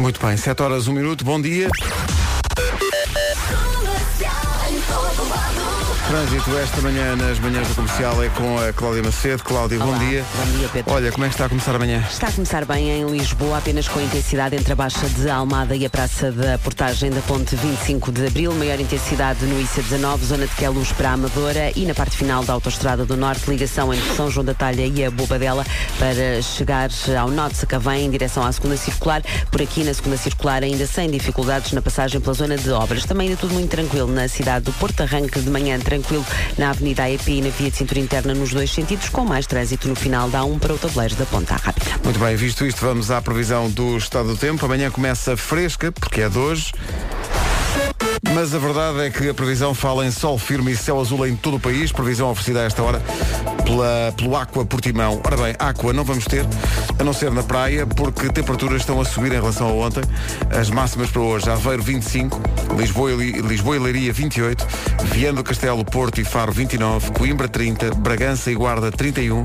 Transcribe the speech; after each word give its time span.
Muito 0.00 0.18
bem, 0.18 0.34
7 0.34 0.62
horas, 0.62 0.88
1 0.88 0.94
minuto, 0.94 1.22
bom 1.26 1.38
dia. 1.38 1.68
Trânsito 6.10 6.58
esta 6.58 6.80
manhã 6.80 7.14
nas 7.14 7.38
manhãs 7.38 7.68
do 7.68 7.74
comercial 7.76 8.20
é 8.20 8.28
com 8.30 8.58
a 8.58 8.72
Cláudia 8.72 9.00
Macedo. 9.00 9.44
Cláudia, 9.44 9.78
bom 9.78 9.86
Olá, 9.86 9.98
dia. 9.98 10.24
bom 10.34 10.58
dia, 10.58 10.68
Pedro. 10.68 10.92
Olha, 10.92 11.12
como 11.12 11.24
é 11.24 11.28
que 11.28 11.34
está 11.34 11.46
a 11.46 11.48
começar 11.48 11.72
amanhã? 11.72 12.04
Está 12.10 12.26
a 12.26 12.32
começar 12.32 12.64
bem 12.64 12.90
em 12.90 13.06
Lisboa, 13.06 13.58
apenas 13.58 13.86
com 13.86 14.00
intensidade 14.00 14.56
entre 14.56 14.72
a 14.72 14.74
Baixa 14.74 15.08
de 15.08 15.30
Almada 15.30 15.76
e 15.76 15.86
a 15.86 15.90
Praça 15.90 16.32
da 16.32 16.58
Portagem 16.58 17.12
da 17.12 17.20
Ponte 17.20 17.54
25 17.54 18.10
de 18.10 18.26
Abril, 18.26 18.52
maior 18.54 18.80
intensidade 18.80 19.46
no 19.46 19.54
IC19, 19.62 20.18
zona 20.24 20.48
de 20.48 20.54
Queluz 20.56 20.90
para 20.90 21.10
a 21.10 21.12
Amadora 21.12 21.70
e 21.76 21.86
na 21.86 21.94
parte 21.94 22.16
final 22.16 22.42
da 22.42 22.54
Autostrada 22.54 23.06
do 23.06 23.16
Norte, 23.16 23.48
ligação 23.48 23.94
entre 23.94 24.12
São 24.16 24.28
João 24.28 24.44
da 24.44 24.52
Talha 24.52 24.84
e 24.84 25.04
a 25.04 25.12
Bobadela 25.12 25.64
para 25.96 26.42
chegar 26.42 26.90
ao 27.20 27.30
Norte 27.30 27.58
Sacavém 27.58 28.06
em 28.06 28.10
direção 28.10 28.44
à 28.44 28.50
segunda 28.50 28.76
circular. 28.76 29.22
Por 29.48 29.62
aqui 29.62 29.84
na 29.84 29.94
segunda 29.94 30.16
circular 30.16 30.64
ainda 30.64 30.88
sem 30.88 31.08
dificuldades 31.08 31.70
na 31.70 31.80
passagem 31.80 32.20
pela 32.20 32.34
zona 32.34 32.56
de 32.56 32.68
obras. 32.72 33.04
Também 33.04 33.28
ainda 33.28 33.40
tudo 33.40 33.54
muito 33.54 33.70
tranquilo 33.70 34.12
na 34.12 34.26
cidade 34.26 34.64
do 34.64 34.72
Porto, 34.72 35.02
arranque 35.02 35.38
de 35.38 35.48
manhã 35.48 35.78
tranquilo 35.78 35.99
na 36.58 36.70
Avenida 36.70 37.04
AEP 37.04 37.28
e 37.28 37.42
na 37.42 37.50
via 37.50 37.70
de 37.70 37.76
cintura 37.76 38.00
interna 38.00 38.34
nos 38.34 38.50
dois 38.50 38.70
sentidos, 38.70 39.08
com 39.08 39.24
mais 39.24 39.46
trânsito 39.46 39.88
no 39.88 39.94
final 39.94 40.28
da 40.28 40.44
1 40.44 40.58
para 40.58 40.74
o 40.74 40.78
tabuleiro 40.78 41.14
da 41.16 41.26
Ponta 41.26 41.56
Rápida. 41.56 41.90
Muito 42.04 42.18
bem, 42.18 42.36
visto 42.36 42.64
isto, 42.64 42.80
vamos 42.80 43.10
à 43.10 43.20
previsão 43.20 43.70
do 43.70 43.96
estado 43.96 44.28
do 44.28 44.36
tempo. 44.36 44.64
Amanhã 44.64 44.90
começa 44.90 45.36
fresca, 45.36 45.92
porque 45.92 46.22
é 46.22 46.28
de 46.28 46.38
hoje. 46.38 46.72
Mas 48.34 48.54
a 48.54 48.58
verdade 48.58 49.00
é 49.00 49.10
que 49.10 49.28
a 49.28 49.34
previsão 49.34 49.74
fala 49.74 50.06
em 50.06 50.10
sol 50.10 50.38
firme 50.38 50.72
e 50.72 50.76
céu 50.76 51.00
azul 51.00 51.26
em 51.26 51.34
todo 51.34 51.56
o 51.56 51.60
país. 51.60 51.90
Previsão 51.90 52.30
oferecida 52.30 52.60
a 52.60 52.64
esta 52.64 52.82
hora 52.82 53.02
pela, 53.70 54.12
pelo 54.16 54.36
Aqua 54.36 54.64
Portimão. 54.64 55.20
Ora 55.24 55.36
bem, 55.36 55.54
Aqua 55.58 55.92
não 55.92 56.02
vamos 56.02 56.24
ter, 56.24 56.44
a 56.98 57.04
não 57.04 57.12
ser 57.12 57.30
na 57.30 57.42
praia, 57.42 57.86
porque 57.86 58.28
temperaturas 58.28 58.80
estão 58.80 59.00
a 59.00 59.04
subir 59.04 59.32
em 59.32 59.36
relação 59.36 59.68
a 59.68 59.72
ontem. 59.72 60.02
As 60.50 60.68
máximas 60.70 61.10
para 61.10 61.22
hoje, 61.22 61.48
Aveiro 61.48 61.82
25, 61.82 62.40
Lisboa 62.76 63.12
e, 63.12 63.32
Lisboa 63.40 63.76
e 63.76 63.78
Leiria 63.78 64.12
28, 64.12 64.66
Viana 65.04 65.36
do 65.36 65.44
Castelo, 65.44 65.84
Porto 65.84 66.20
e 66.20 66.24
Faro 66.24 66.52
29, 66.52 67.12
Coimbra 67.12 67.48
30, 67.48 67.94
Bragança 67.94 68.50
e 68.50 68.54
Guarda 68.54 68.90
31, 68.90 69.42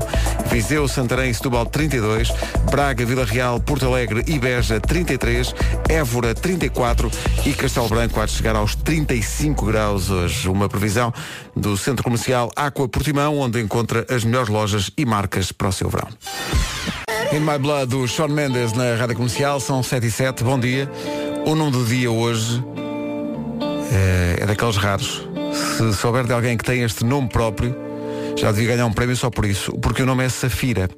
Viseu, 0.50 0.88
Santarém 0.88 1.30
e 1.30 1.34
Setúbal 1.34 1.66
32, 1.66 2.32
Braga, 2.70 3.04
Vila 3.06 3.24
Real, 3.24 3.60
Porto 3.60 3.86
Alegre 3.86 4.24
e 4.26 4.38
Beja 4.38 4.80
33, 4.80 5.54
Évora 5.88 6.34
34 6.34 7.10
e 7.44 7.52
Castelo 7.52 7.88
Branco 7.88 8.20
há 8.20 8.26
de 8.26 8.32
chegar 8.32 8.56
aos 8.56 8.74
35 8.74 9.64
graus 9.66 10.10
hoje. 10.10 10.48
Uma 10.48 10.68
previsão 10.68 11.12
do 11.54 11.76
Centro 11.76 12.02
Comercial 12.02 12.50
Aqua 12.56 12.88
Portimão, 12.88 13.38
onde 13.38 13.60
encontra 13.60 14.04
as 14.16 14.24
melhores 14.24 14.48
lojas 14.48 14.90
e 14.96 15.04
marcas 15.04 15.52
para 15.52 15.68
o 15.68 15.72
seu 15.72 15.88
verão. 15.88 16.08
In 17.32 17.40
My 17.40 17.58
Blood, 17.58 17.90
do 17.90 18.08
Sean 18.08 18.28
Mendes 18.28 18.72
na 18.72 18.94
Rádio 18.94 19.16
Comercial, 19.16 19.60
são 19.60 19.82
7 19.82 20.06
e 20.06 20.10
7, 20.10 20.42
bom 20.42 20.58
dia. 20.58 20.90
O 21.44 21.54
nome 21.54 21.72
do 21.72 21.84
dia 21.84 22.10
hoje 22.10 22.64
é, 23.92 24.42
é 24.42 24.46
daqueles 24.46 24.76
raros. 24.76 25.28
Se 25.52 25.92
souber 25.94 26.24
de 26.24 26.32
alguém 26.32 26.56
que 26.56 26.64
tem 26.64 26.82
este 26.82 27.04
nome 27.04 27.28
próprio, 27.28 27.76
já 28.36 28.50
devia 28.52 28.68
ganhar 28.68 28.86
um 28.86 28.92
prémio 28.92 29.16
só 29.16 29.28
por 29.28 29.44
isso, 29.44 29.72
porque 29.78 30.02
o 30.02 30.06
nome 30.06 30.24
é 30.24 30.28
Safira. 30.28 30.88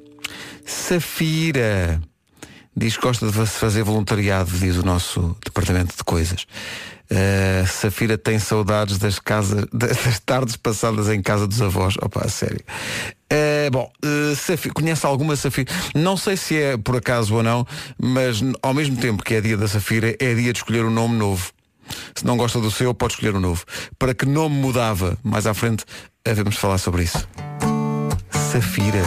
Safira. 0.65 1.99
Diz 2.79 2.95
que 2.95 3.03
gosta 3.03 3.27
de 3.27 3.45
fazer 3.45 3.83
voluntariado, 3.83 4.51
diz 4.51 4.77
o 4.77 4.85
nosso 4.85 5.35
departamento 5.43 5.97
de 5.97 6.01
coisas. 6.01 6.47
Uh, 7.11 7.67
Safira 7.67 8.17
tem 8.17 8.39
saudades 8.39 8.97
das 8.97 9.19
casas, 9.19 9.65
das 9.73 10.19
tardes 10.25 10.55
passadas 10.55 11.09
em 11.09 11.21
casa 11.21 11.45
dos 11.45 11.61
avós. 11.61 11.95
Opa, 12.01 12.21
a 12.23 12.29
sério. 12.29 12.61
Uh, 13.33 13.69
bom, 13.69 13.91
uh, 14.01 14.33
Safira, 14.33 14.73
conhece 14.73 15.05
alguma 15.05 15.35
Safira? 15.35 15.69
Não 15.93 16.15
sei 16.15 16.37
se 16.37 16.55
é 16.55 16.77
por 16.77 16.95
acaso 16.95 17.35
ou 17.35 17.43
não, 17.43 17.67
mas 18.01 18.41
ao 18.61 18.73
mesmo 18.73 18.95
tempo 18.95 19.25
que 19.25 19.33
é 19.33 19.41
dia 19.41 19.57
da 19.57 19.67
Safira, 19.67 20.15
é 20.17 20.33
dia 20.33 20.53
de 20.53 20.59
escolher 20.59 20.85
um 20.85 20.91
nome 20.91 21.17
novo. 21.17 21.51
Se 22.15 22.25
não 22.25 22.37
gosta 22.37 22.61
do 22.61 22.71
seu, 22.71 22.93
pode 22.93 23.15
escolher 23.15 23.35
um 23.35 23.41
novo. 23.41 23.65
Para 23.97 24.13
que 24.13 24.25
nome 24.25 24.55
mudava? 24.55 25.17
Mais 25.21 25.45
à 25.45 25.53
frente, 25.53 25.83
devemos 26.23 26.55
falar 26.55 26.77
sobre 26.77 27.03
isso. 27.03 27.27
Safira. 28.31 29.03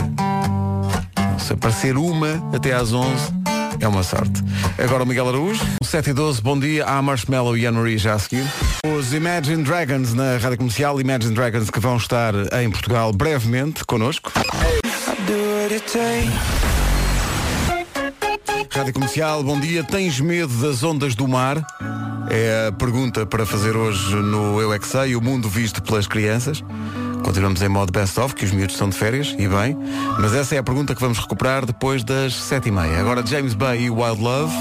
Se 1.39 1.55
aparecer 1.55 1.97
uma 1.97 2.35
até 2.55 2.75
às 2.75 2.93
11, 2.93 3.42
é 3.81 3.89
uma 3.89 4.03
sorte. 4.03 4.43
Agora 4.79 5.03
o 5.03 5.07
Miguel 5.07 5.29
Araújo, 5.29 5.65
7 5.83 6.11
e 6.11 6.13
12, 6.13 6.41
bom 6.41 6.59
dia. 6.59 6.85
Há 6.85 7.01
Marshmallow 7.03 7.57
e 7.57 7.67
Anne-Marie 7.67 7.99
já 7.99 8.15
a 8.15 8.19
seguir. 8.19 8.45
Os 8.87 9.13
Imagine 9.13 9.63
Dragons 9.63 10.15
na 10.15 10.37
Rádio 10.37 10.59
Comercial, 10.59 11.01
Imagine 11.01 11.35
Dragons 11.35 11.71
que 11.71 11.81
vão 11.81 11.97
estar 11.97 12.35
em 12.61 12.71
Portugal 12.71 13.13
brevemente 13.13 13.85
connosco. 13.85 14.33
Rádio 18.71 18.93
Comercial, 18.95 19.43
bom 19.43 19.61
dia. 19.61 19.85
Tens 19.85 20.19
medo 20.21 20.53
das 20.63 20.83
ondas 20.83 21.15
do 21.15 21.29
mar? 21.29 21.65
É 22.31 22.69
a 22.69 22.73
pergunta 22.73 23.27
para 23.27 23.45
fazer 23.45 23.77
hoje 23.77 24.17
no 24.17 24.61
Eu 24.61 24.73
é 24.73 24.81
Sei, 24.81 25.15
o 25.15 25.21
mundo 25.21 25.49
visto 25.49 25.83
pelas 25.83 26.07
crianças. 26.07 26.63
Continuamos 27.25 27.63
em 27.63 27.69
modo 27.69 27.93
best-of, 27.93 28.35
que 28.35 28.45
os 28.45 28.51
miúdos 28.51 28.75
estão 28.75 28.89
de 28.89 28.97
férias, 28.97 29.35
e 29.39 29.47
bem. 29.49 29.77
Mas 30.19 30.35
essa 30.35 30.55
é 30.55 30.59
a 30.59 30.63
pergunta 30.63 30.95
que 30.95 31.01
vamos 31.01 31.19
recuperar 31.19 31.65
depois 31.65 32.03
das 32.05 32.35
7h30. 32.35 32.99
Agora 32.99 33.27
James 33.27 33.55
Bay 33.55 33.83
e 33.83 33.91
Wild 33.91 34.21
Love. 34.21 34.53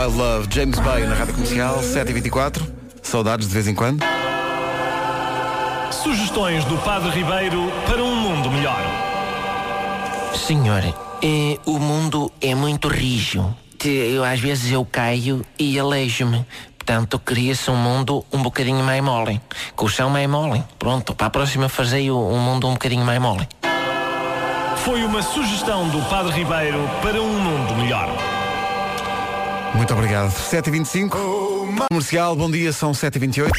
Wild 0.00 0.16
Love, 0.16 0.48
James 0.50 0.78
Bay 0.78 1.06
na 1.06 1.14
Rádio 1.14 1.34
Comercial, 1.34 1.80
7h24. 1.80 2.62
Saudades 3.02 3.48
de 3.48 3.54
vez 3.54 3.68
em 3.68 3.74
quando. 3.74 4.02
Sugestões 5.90 6.64
do 6.64 6.76
Padre 6.78 7.10
Ribeiro 7.10 7.70
para 7.86 8.02
um 8.02 8.16
mundo 8.16 8.50
melhor. 8.50 8.80
Senhor, 10.34 10.82
eh, 11.22 11.58
o 11.64 11.78
mundo 11.78 12.32
é 12.40 12.54
muito 12.54 12.88
rijo. 12.88 13.54
Eu, 13.84 14.24
às 14.24 14.40
vezes 14.40 14.72
eu 14.72 14.84
caio 14.84 15.44
e 15.58 15.78
aleijo-me. 15.78 16.44
Portanto, 16.86 17.18
queria-se 17.18 17.68
um 17.68 17.74
mundo 17.74 18.24
um 18.32 18.40
bocadinho 18.40 18.84
mais 18.84 19.02
mole. 19.02 19.40
Com 19.74 19.86
o 19.86 19.88
chão 19.88 20.08
mais 20.08 20.30
mole. 20.30 20.62
Pronto, 20.78 21.16
para 21.16 21.26
a 21.26 21.30
próxima 21.30 21.68
fazei 21.68 22.12
um 22.12 22.38
mundo 22.38 22.68
um 22.68 22.74
bocadinho 22.74 23.04
mais 23.04 23.20
mole. 23.20 23.48
Foi 24.84 25.02
uma 25.02 25.20
sugestão 25.20 25.88
do 25.88 26.00
Padre 26.02 26.32
Ribeiro 26.34 26.88
para 27.02 27.20
um 27.20 27.40
mundo 27.40 27.74
melhor. 27.74 28.08
Muito 29.74 29.92
obrigado. 29.92 30.30
7h25. 30.30 31.88
Comercial, 31.90 32.36
bom 32.36 32.48
dia, 32.48 32.72
são 32.72 32.92
7h28. 32.92 33.50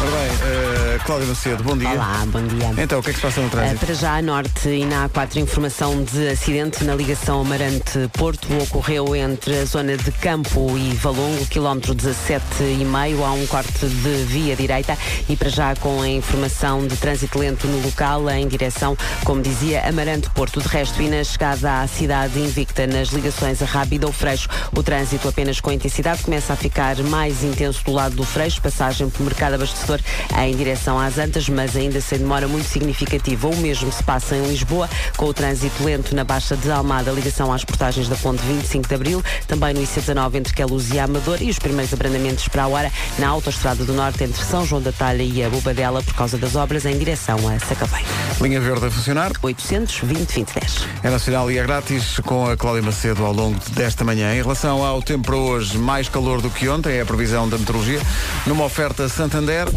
Ora 0.00 0.10
bem, 0.10 0.30
eh, 0.44 0.91
Cláudia 1.04 1.26
Macedo, 1.26 1.64
bom 1.64 1.76
dia. 1.76 1.90
Olá, 1.90 2.24
bom 2.26 2.46
dia. 2.46 2.74
Então, 2.78 3.00
o 3.00 3.02
que 3.02 3.10
é 3.10 3.12
que 3.12 3.18
se 3.18 3.26
passa 3.26 3.40
no 3.40 3.50
trânsito? 3.50 3.84
para 3.84 3.94
já 3.94 4.16
a 4.16 4.22
norte 4.22 4.68
e 4.68 4.84
na 4.84 5.08
A4 5.08 5.36
informação 5.36 6.04
de 6.04 6.28
acidente 6.28 6.84
na 6.84 6.94
ligação 6.94 7.40
Amarante-Porto 7.40 8.46
ocorreu 8.62 9.16
entre 9.16 9.58
a 9.58 9.64
zona 9.64 9.96
de 9.96 10.12
Campo 10.12 10.78
e 10.78 10.94
Valongo, 10.94 11.44
quilómetro 11.46 11.92
17,5, 11.92 13.24
há 13.24 13.32
um 13.32 13.46
corte 13.48 13.84
de 13.84 14.24
via 14.26 14.54
direita 14.54 14.96
e 15.28 15.34
para 15.34 15.48
já 15.48 15.74
com 15.74 16.00
a 16.02 16.08
informação 16.08 16.86
de 16.86 16.96
trânsito 16.96 17.36
lento 17.36 17.66
no 17.66 17.82
local 17.82 18.30
em 18.30 18.46
direção, 18.46 18.96
como 19.24 19.42
dizia, 19.42 19.86
Amarante-Porto. 19.88 20.60
De 20.60 20.68
resto 20.68 21.02
e 21.02 21.08
na 21.08 21.24
chegada 21.24 21.80
à 21.80 21.86
cidade 21.88 22.38
invicta 22.38 22.86
nas 22.86 23.08
ligações 23.08 23.60
a 23.60 23.64
Rábida 23.64 24.06
ou 24.06 24.12
Freixo, 24.12 24.48
o 24.72 24.82
trânsito 24.82 25.28
apenas 25.28 25.60
com 25.60 25.72
intensidade 25.72 26.22
começa 26.22 26.52
a 26.52 26.56
ficar 26.56 26.96
mais 27.02 27.42
intenso 27.42 27.84
do 27.84 27.90
lado 27.90 28.14
do 28.14 28.24
Freixo, 28.24 28.62
passagem 28.62 29.10
pelo 29.10 29.24
mercado 29.24 29.54
abastecedor 29.54 29.98
em 30.38 30.54
direção 30.54 30.91
às 30.98 31.18
Antas, 31.18 31.48
mas 31.48 31.76
ainda 31.76 32.00
sem 32.00 32.18
demora 32.18 32.48
muito 32.48 32.68
significativa. 32.68 33.48
O 33.48 33.56
mesmo 33.56 33.92
se 33.92 34.02
passa 34.02 34.36
em 34.36 34.46
Lisboa, 34.46 34.88
com 35.16 35.26
o 35.26 35.34
trânsito 35.34 35.84
lento 35.84 36.14
na 36.14 36.24
Baixa 36.24 36.56
de 36.56 36.70
Almada, 36.70 37.10
ligação 37.10 37.52
às 37.52 37.64
portagens 37.64 38.08
da 38.08 38.16
Ponte 38.16 38.42
25 38.42 38.88
de 38.88 38.94
Abril, 38.94 39.22
também 39.46 39.74
no 39.74 39.80
IC19 39.80 40.34
entre 40.34 40.52
Queluz 40.54 40.90
e 40.90 40.98
Amador 40.98 41.42
e 41.42 41.50
os 41.50 41.58
primeiros 41.58 41.92
abrandamentos 41.92 42.48
para 42.48 42.64
a 42.64 42.68
hora 42.68 42.92
na 43.18 43.28
Autostrada 43.28 43.84
do 43.84 43.92
Norte 43.92 44.24
entre 44.24 44.42
São 44.44 44.66
João 44.66 44.82
da 44.82 44.92
Talha 44.92 45.22
e 45.22 45.42
a 45.42 45.48
Bobadela 45.48 46.02
por 46.02 46.14
causa 46.14 46.36
das 46.38 46.56
obras 46.56 46.84
em 46.84 46.98
direção 46.98 47.36
a 47.48 47.58
Sacavém. 47.58 48.04
Linha 48.40 48.60
Verde 48.60 48.86
a 48.86 48.90
funcionar. 48.90 49.32
820 49.42 50.32
2010. 50.32 50.86
É 51.02 51.10
nacional 51.10 51.50
e 51.50 51.58
é 51.58 51.62
grátis 51.62 52.20
com 52.20 52.48
a 52.48 52.56
Cláudia 52.56 52.82
Macedo 52.82 53.24
ao 53.24 53.32
longo 53.32 53.58
desta 53.70 54.04
manhã. 54.04 54.34
Em 54.34 54.42
relação 54.42 54.84
ao 54.84 55.02
tempo 55.02 55.26
para 55.26 55.36
hoje, 55.36 55.78
mais 55.78 56.08
calor 56.08 56.40
do 56.40 56.50
que 56.50 56.68
ontem, 56.68 56.96
é 56.96 57.00
a 57.00 57.06
previsão 57.06 57.48
da 57.48 57.58
meteorologia. 57.58 58.00
Numa 58.46 58.64
oferta 58.64 59.08
Santander. 59.08 59.68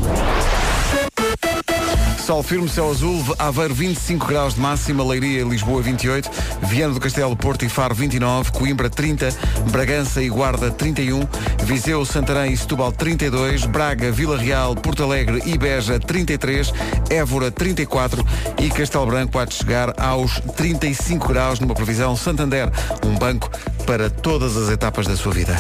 Sol 2.26 2.42
firme, 2.42 2.68
céu 2.68 2.90
azul, 2.90 3.24
Aveiro 3.38 3.76
25 3.76 4.26
graus 4.26 4.56
de 4.56 4.60
máxima, 4.60 5.04
Leiria 5.04 5.42
e 5.42 5.44
Lisboa 5.44 5.80
28, 5.80 6.28
Viana 6.64 6.92
do 6.92 7.00
Castelo, 7.00 7.36
Porto 7.36 7.64
e 7.64 7.70
Faro 7.70 7.94
29, 7.94 8.52
Coimbra 8.52 8.90
30, 8.90 9.30
Bragança 9.70 10.24
e 10.24 10.28
Guarda 10.28 10.72
31, 10.72 11.20
Viseu, 11.66 12.04
Santarém 12.04 12.52
e 12.52 12.58
Setúbal 12.58 12.92
32, 12.92 13.68
Braga, 13.68 14.12
Vila 14.12 14.40
Real, 14.40 14.76
Porto 14.76 15.04
Alegre 15.04 15.44
e 15.46 15.56
Beja 15.56 16.00
33, 16.00 16.74
Évora 17.12 17.52
34 17.52 18.26
e 18.60 18.72
Castelo 18.72 19.06
Branco 19.06 19.38
há 19.38 19.46
de 19.46 19.54
chegar 19.54 19.94
aos 20.02 20.40
35 20.56 21.28
graus 21.28 21.60
numa 21.60 21.76
previsão 21.76 22.16
Santander, 22.16 22.72
um 23.06 23.14
banco 23.20 23.52
para 23.86 24.10
todas 24.10 24.58
as 24.58 24.70
etapas 24.70 25.06
da 25.06 25.16
sua 25.16 25.32
vida. 25.32 25.56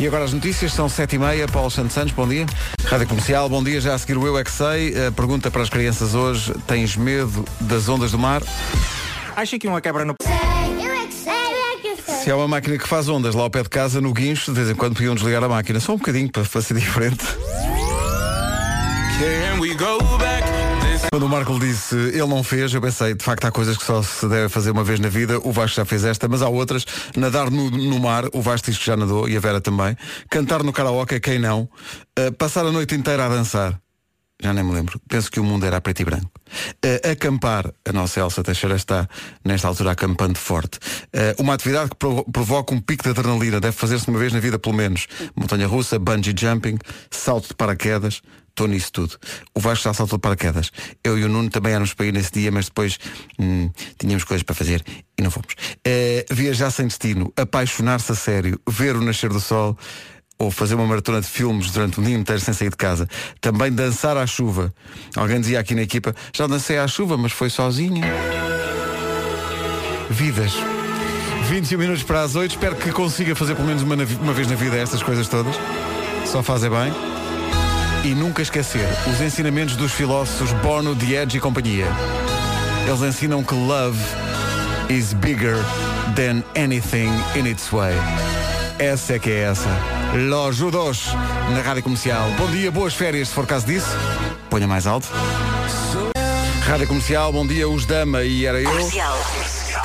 E 0.00 0.06
agora 0.06 0.24
as 0.24 0.32
notícias 0.32 0.72
são 0.72 0.88
sete 0.88 1.16
e 1.16 1.18
meia. 1.18 1.48
Paulo 1.48 1.70
Santos 1.70 1.92
Santos, 1.92 2.12
bom 2.12 2.26
dia. 2.26 2.46
Rádio 2.84 3.08
Comercial, 3.08 3.48
bom 3.48 3.62
dia. 3.64 3.80
Já 3.80 3.94
a 3.94 3.98
seguir 3.98 4.16
o 4.16 4.24
Eu 4.24 4.38
É 4.38 4.44
Que 4.44 4.50
Sei. 4.50 5.06
A 5.06 5.10
pergunta 5.10 5.50
para 5.50 5.60
as 5.62 5.68
crianças 5.68 6.14
hoje, 6.14 6.52
tens 6.68 6.96
medo 6.96 7.44
das 7.60 7.88
ondas 7.88 8.12
do 8.12 8.18
mar? 8.18 8.40
Acha 9.34 9.58
que 9.58 9.66
uma 9.66 9.80
quebra 9.80 10.04
no... 10.04 10.14
Se 12.22 12.30
há 12.30 12.36
uma 12.36 12.46
máquina 12.46 12.78
que 12.78 12.86
faz 12.86 13.08
ondas 13.08 13.34
lá 13.34 13.42
ao 13.42 13.50
pé 13.50 13.62
de 13.62 13.68
casa, 13.68 14.00
no 14.00 14.12
guincho, 14.12 14.52
de 14.52 14.58
vez 14.58 14.70
em 14.70 14.74
quando 14.74 14.94
podiam 14.94 15.14
desligar 15.16 15.42
a 15.42 15.48
máquina. 15.48 15.80
Só 15.80 15.94
um 15.94 15.96
bocadinho 15.96 16.30
para, 16.30 16.44
para 16.44 16.62
ser 16.62 16.74
diferente. 16.78 17.24
Quando 21.10 21.24
o 21.24 21.28
Marco 21.28 21.58
disse 21.58 21.96
ele 21.96 22.26
não 22.26 22.42
fez, 22.42 22.72
eu 22.72 22.80
pensei, 22.80 23.14
de 23.14 23.24
facto 23.24 23.44
há 23.46 23.50
coisas 23.50 23.76
que 23.76 23.84
só 23.84 24.02
se 24.02 24.28
deve 24.28 24.48
fazer 24.48 24.70
uma 24.70 24.84
vez 24.84 25.00
na 25.00 25.08
vida. 25.08 25.38
O 25.42 25.52
Vasco 25.52 25.76
já 25.76 25.84
fez 25.84 26.04
esta, 26.04 26.28
mas 26.28 26.42
há 26.42 26.48
outras. 26.48 26.84
Nadar 27.16 27.50
no, 27.50 27.70
no 27.70 27.98
mar, 27.98 28.24
o 28.32 28.42
Vasco 28.42 28.70
diz 28.70 28.78
que 28.78 28.86
já 28.86 28.96
nadou 28.96 29.28
e 29.28 29.36
a 29.36 29.40
Vera 29.40 29.60
também. 29.60 29.96
Cantar 30.30 30.62
no 30.62 30.72
karaoke, 30.72 31.18
quem 31.18 31.38
não. 31.38 31.68
Uh, 32.18 32.32
passar 32.36 32.66
a 32.66 32.72
noite 32.72 32.94
inteira 32.94 33.24
a 33.24 33.28
dançar. 33.28 33.80
Já 34.40 34.52
nem 34.52 34.62
me 34.62 34.72
lembro. 34.72 35.00
Penso 35.08 35.30
que 35.30 35.40
o 35.40 35.44
mundo 35.44 35.66
era 35.66 35.80
preto 35.80 36.00
e 36.00 36.04
branco. 36.04 36.30
Uh, 36.84 37.10
acampar, 37.10 37.72
a 37.84 37.92
nossa 37.92 38.20
Elsa 38.20 38.44
Teixeira 38.44 38.76
está 38.76 39.08
nesta 39.44 39.66
altura 39.66 39.92
acampando 39.92 40.38
forte. 40.38 40.78
Uh, 41.06 41.42
uma 41.42 41.54
atividade 41.54 41.90
que 41.90 41.96
provo 41.96 42.24
provoca 42.30 42.72
um 42.74 42.80
pico 42.80 43.02
de 43.02 43.10
adrenalina, 43.10 43.58
deve 43.60 43.76
fazer-se 43.76 44.08
uma 44.08 44.18
vez 44.18 44.32
na 44.32 44.40
vida 44.40 44.58
pelo 44.58 44.76
menos. 44.76 45.08
Montanha 45.34 45.66
russa, 45.66 45.98
bungee 45.98 46.34
jumping, 46.38 46.78
salto 47.10 47.48
de 47.48 47.54
paraquedas, 47.54 48.20
estou 48.58 48.66
nisso 48.66 48.92
tudo. 48.92 49.16
O 49.54 49.60
Vasco 49.60 49.84
já 49.84 49.94
saltou 49.94 50.18
de 50.18 50.22
paraquedas. 50.22 50.72
Eu 51.04 51.16
e 51.16 51.24
o 51.24 51.28
Nuno 51.28 51.48
também 51.48 51.72
éramos 51.72 51.94
para 51.94 52.06
ir 52.06 52.12
nesse 52.12 52.32
dia, 52.32 52.50
mas 52.50 52.66
depois 52.66 52.98
hum, 53.38 53.70
tínhamos 53.96 54.24
coisas 54.24 54.42
para 54.42 54.54
fazer 54.54 54.84
e 55.16 55.22
não 55.22 55.30
fomos. 55.30 55.52
Uh, 55.86 56.34
viajar 56.34 56.70
sem 56.70 56.86
destino, 56.86 57.32
apaixonar-se 57.36 58.10
a 58.10 58.14
sério, 58.14 58.60
ver 58.68 58.96
o 58.96 59.00
nascer 59.00 59.30
do 59.30 59.40
sol 59.40 59.78
ou 60.40 60.50
fazer 60.50 60.74
uma 60.74 60.86
maratona 60.86 61.20
de 61.20 61.26
filmes 61.26 61.70
durante 61.70 62.00
um 62.00 62.02
dia 62.02 62.16
inteiro 62.16 62.40
sem 62.40 62.52
sair 62.52 62.70
de 62.70 62.76
casa. 62.76 63.08
Também 63.40 63.72
dançar 63.72 64.16
à 64.16 64.26
chuva. 64.26 64.72
Alguém 65.14 65.40
dizia 65.40 65.60
aqui 65.60 65.74
na 65.74 65.82
equipa, 65.82 66.14
já 66.34 66.46
dancei 66.46 66.78
à 66.78 66.88
chuva, 66.88 67.16
mas 67.16 67.32
foi 67.32 67.50
sozinha. 67.50 68.04
Vidas. 70.10 70.54
21 71.48 71.78
minutos 71.78 72.02
para 72.02 72.22
as 72.22 72.34
8. 72.34 72.52
Espero 72.52 72.76
que 72.76 72.90
consiga 72.92 73.34
fazer 73.34 73.54
pelo 73.54 73.68
menos 73.68 73.82
uma, 73.82 73.94
uma 73.94 74.32
vez 74.32 74.48
na 74.48 74.56
vida 74.56 74.76
estas 74.76 75.02
coisas 75.02 75.28
todas. 75.28 75.54
Só 76.26 76.42
fazer 76.42 76.70
bem. 76.70 76.92
E 78.04 78.14
nunca 78.14 78.42
esquecer 78.42 78.86
os 79.10 79.20
ensinamentos 79.20 79.76
dos 79.76 79.92
filósofos 79.92 80.52
Bono, 80.62 80.96
Edge 81.02 81.38
e 81.38 81.40
companhia. 81.40 81.86
Eles 82.86 83.02
ensinam 83.02 83.42
que 83.42 83.54
love 83.54 83.98
is 84.88 85.12
bigger 85.12 85.56
than 86.14 86.42
anything 86.56 87.10
in 87.36 87.46
its 87.46 87.70
way. 87.72 87.94
Essa 88.78 89.14
é 89.14 89.18
que 89.18 89.30
é 89.30 89.40
essa. 89.40 89.68
Los 90.14 90.56
Judos, 90.56 91.06
na 91.50 91.60
Rádio 91.60 91.82
Comercial. 91.82 92.30
Bom 92.38 92.48
dia, 92.50 92.70
boas 92.70 92.94
férias, 92.94 93.28
se 93.28 93.34
for 93.34 93.46
caso 93.46 93.66
disso. 93.66 93.88
Ponha 94.48 94.66
mais 94.66 94.86
alto. 94.86 95.08
Rádio 96.66 96.86
Comercial, 96.86 97.32
bom 97.32 97.46
dia, 97.46 97.68
os 97.68 97.84
Dama 97.84 98.22
e 98.22 98.46
era 98.46 98.60
eu. 98.60 98.70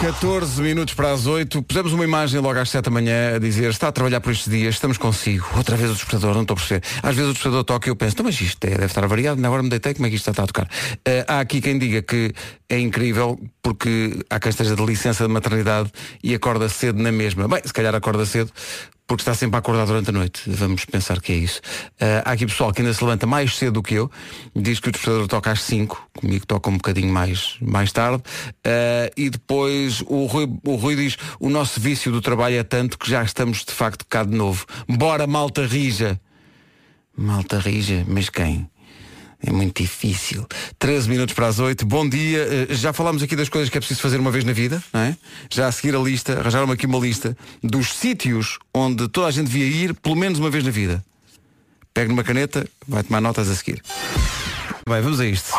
14 0.03 0.61
minutos 0.61 0.93
para 0.93 1.13
as 1.13 1.25
8. 1.25 1.61
Pusemos 1.63 1.93
uma 1.93 2.03
imagem 2.03 2.41
logo 2.41 2.59
às 2.59 2.69
7 2.69 2.83
da 2.83 2.91
manhã 2.91 3.37
a 3.37 3.39
dizer 3.39 3.69
está 3.69 3.87
a 3.87 3.91
trabalhar 3.91 4.19
por 4.19 4.33
estes 4.33 4.51
dias, 4.51 4.75
estamos 4.75 4.97
consigo. 4.97 5.47
Outra 5.55 5.77
vez 5.77 5.91
o 5.91 5.93
despertador, 5.93 6.35
não 6.35 6.41
estou 6.41 6.55
a 6.55 6.57
perceber. 6.57 6.83
Às 7.01 7.15
vezes 7.15 7.31
o 7.31 7.33
despertador 7.33 7.63
toca 7.63 7.87
e 7.87 7.89
eu 7.89 7.95
penso, 7.95 8.17
mas 8.21 8.41
isto 8.41 8.65
é, 8.65 8.71
deve 8.71 8.85
estar 8.87 9.07
variado, 9.07 9.39
na 9.39 9.49
hora 9.49 9.63
me 9.63 9.69
deitei, 9.69 9.93
como 9.93 10.05
é 10.05 10.09
que 10.09 10.17
isto 10.17 10.29
está 10.29 10.43
a 10.43 10.45
tocar? 10.45 10.65
Uh, 10.65 11.23
há 11.25 11.39
aqui 11.39 11.61
quem 11.61 11.79
diga 11.79 12.01
que 12.01 12.33
é 12.67 12.77
incrível 12.77 13.39
porque 13.61 14.19
há 14.29 14.41
quem 14.41 14.49
esteja 14.49 14.75
de 14.75 14.85
licença 14.85 15.25
de 15.25 15.31
maternidade 15.31 15.89
e 16.21 16.35
acorda 16.35 16.67
cedo 16.67 17.01
na 17.01 17.09
mesma. 17.09 17.47
Bem, 17.47 17.61
se 17.63 17.71
calhar 17.71 17.95
acorda 17.95 18.25
cedo 18.25 18.51
porque 19.07 19.21
está 19.21 19.33
sempre 19.33 19.57
a 19.57 19.59
acordar 19.59 19.85
durante 19.85 20.09
a 20.09 20.13
noite. 20.13 20.41
Vamos 20.47 20.85
pensar 20.85 21.21
que 21.21 21.31
é 21.31 21.35
isso. 21.35 21.59
Uh, 22.01 22.23
há 22.25 22.31
aqui 22.31 22.45
pessoal 22.45 22.71
que 22.71 22.81
ainda 22.81 22.93
se 22.93 23.03
levanta 23.03 23.27
mais 23.27 23.55
cedo 23.55 23.73
do 23.73 23.83
que 23.83 23.95
eu, 23.95 24.09
diz 24.55 24.79
que 24.79 24.89
o 24.89 24.91
despertador 24.91 25.27
toca 25.27 25.51
às 25.51 25.61
5, 25.61 26.09
comigo 26.17 26.45
toca 26.45 26.69
um 26.69 26.73
bocadinho 26.73 27.11
mais, 27.11 27.57
mais 27.61 27.91
tarde, 27.91 28.23
uh, 28.23 29.11
e 29.15 29.29
depois 29.29 29.92
o 30.01 30.25
Rui, 30.25 30.47
o 30.65 30.75
Rui 30.75 30.95
diz 30.95 31.17
o 31.39 31.49
nosso 31.49 31.79
vício 31.79 32.11
do 32.11 32.21
trabalho 32.21 32.57
é 32.57 32.63
tanto 32.63 32.97
que 32.97 33.09
já 33.09 33.23
estamos 33.23 33.63
de 33.63 33.71
facto 33.71 34.05
cá 34.07 34.23
de 34.23 34.35
novo. 34.35 34.65
Bora, 34.87 35.27
malta 35.27 35.65
rija. 35.65 36.19
Malta 37.15 37.59
rija, 37.59 38.05
mas 38.07 38.29
quem? 38.29 38.69
É 39.45 39.51
muito 39.51 39.81
difícil. 39.81 40.47
13 40.79 41.09
minutos 41.09 41.35
para 41.35 41.47
as 41.47 41.59
8. 41.59 41.85
Bom 41.85 42.07
dia. 42.07 42.67
Uh, 42.69 42.73
já 42.73 42.93
falámos 42.93 43.21
aqui 43.21 43.35
das 43.35 43.49
coisas 43.49 43.69
que 43.69 43.77
é 43.77 43.81
preciso 43.81 44.01
fazer 44.01 44.19
uma 44.19 44.31
vez 44.31 44.45
na 44.45 44.53
vida, 44.53 44.81
não 44.93 45.01
é? 45.01 45.17
Já 45.51 45.67
a 45.67 45.71
seguir 45.71 45.93
a 45.95 45.99
lista, 45.99 46.39
arranjaram 46.39 46.71
aqui 46.71 46.85
uma 46.85 46.97
lista 46.97 47.37
dos 47.61 47.93
sítios 47.93 48.57
onde 48.73 49.09
toda 49.09 49.27
a 49.27 49.31
gente 49.31 49.47
devia 49.47 49.65
ir 49.65 49.93
pelo 49.95 50.15
menos 50.15 50.39
uma 50.39 50.49
vez 50.49 50.63
na 50.63 50.71
vida. 50.71 51.03
Pega 51.93 52.07
numa 52.09 52.23
caneta, 52.23 52.65
vai 52.87 53.03
tomar 53.03 53.19
notas 53.19 53.49
a 53.49 53.55
seguir. 53.55 53.83
Bem, 54.87 55.01
vamos 55.01 55.19
a 55.19 55.25
isto. 55.25 55.51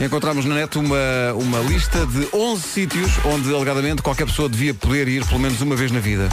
Encontramos 0.00 0.44
na 0.44 0.56
net 0.56 0.76
uma, 0.76 0.96
uma 1.34 1.58
lista 1.60 2.04
de 2.06 2.28
11 2.32 2.62
sítios 2.62 3.12
onde 3.24 3.54
alegadamente 3.54 4.02
qualquer 4.02 4.26
pessoa 4.26 4.48
devia 4.48 4.74
poder 4.74 5.08
ir 5.08 5.24
pelo 5.26 5.40
menos 5.40 5.60
uma 5.60 5.76
vez 5.76 5.90
na 5.92 6.00
vida. 6.00 6.28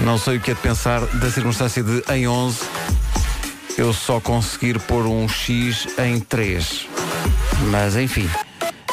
Não 0.00 0.18
sei 0.18 0.36
o 0.36 0.40
que 0.40 0.50
é 0.50 0.54
de 0.54 0.60
pensar 0.60 1.00
da 1.06 1.30
circunstância 1.30 1.82
de 1.82 2.02
em 2.12 2.26
11 2.26 2.58
eu 3.78 3.92
só 3.92 4.20
conseguir 4.20 4.78
pôr 4.80 5.06
um 5.06 5.28
X 5.28 5.86
em 5.98 6.20
3. 6.20 6.86
Mas 7.70 7.96
enfim, 7.96 8.28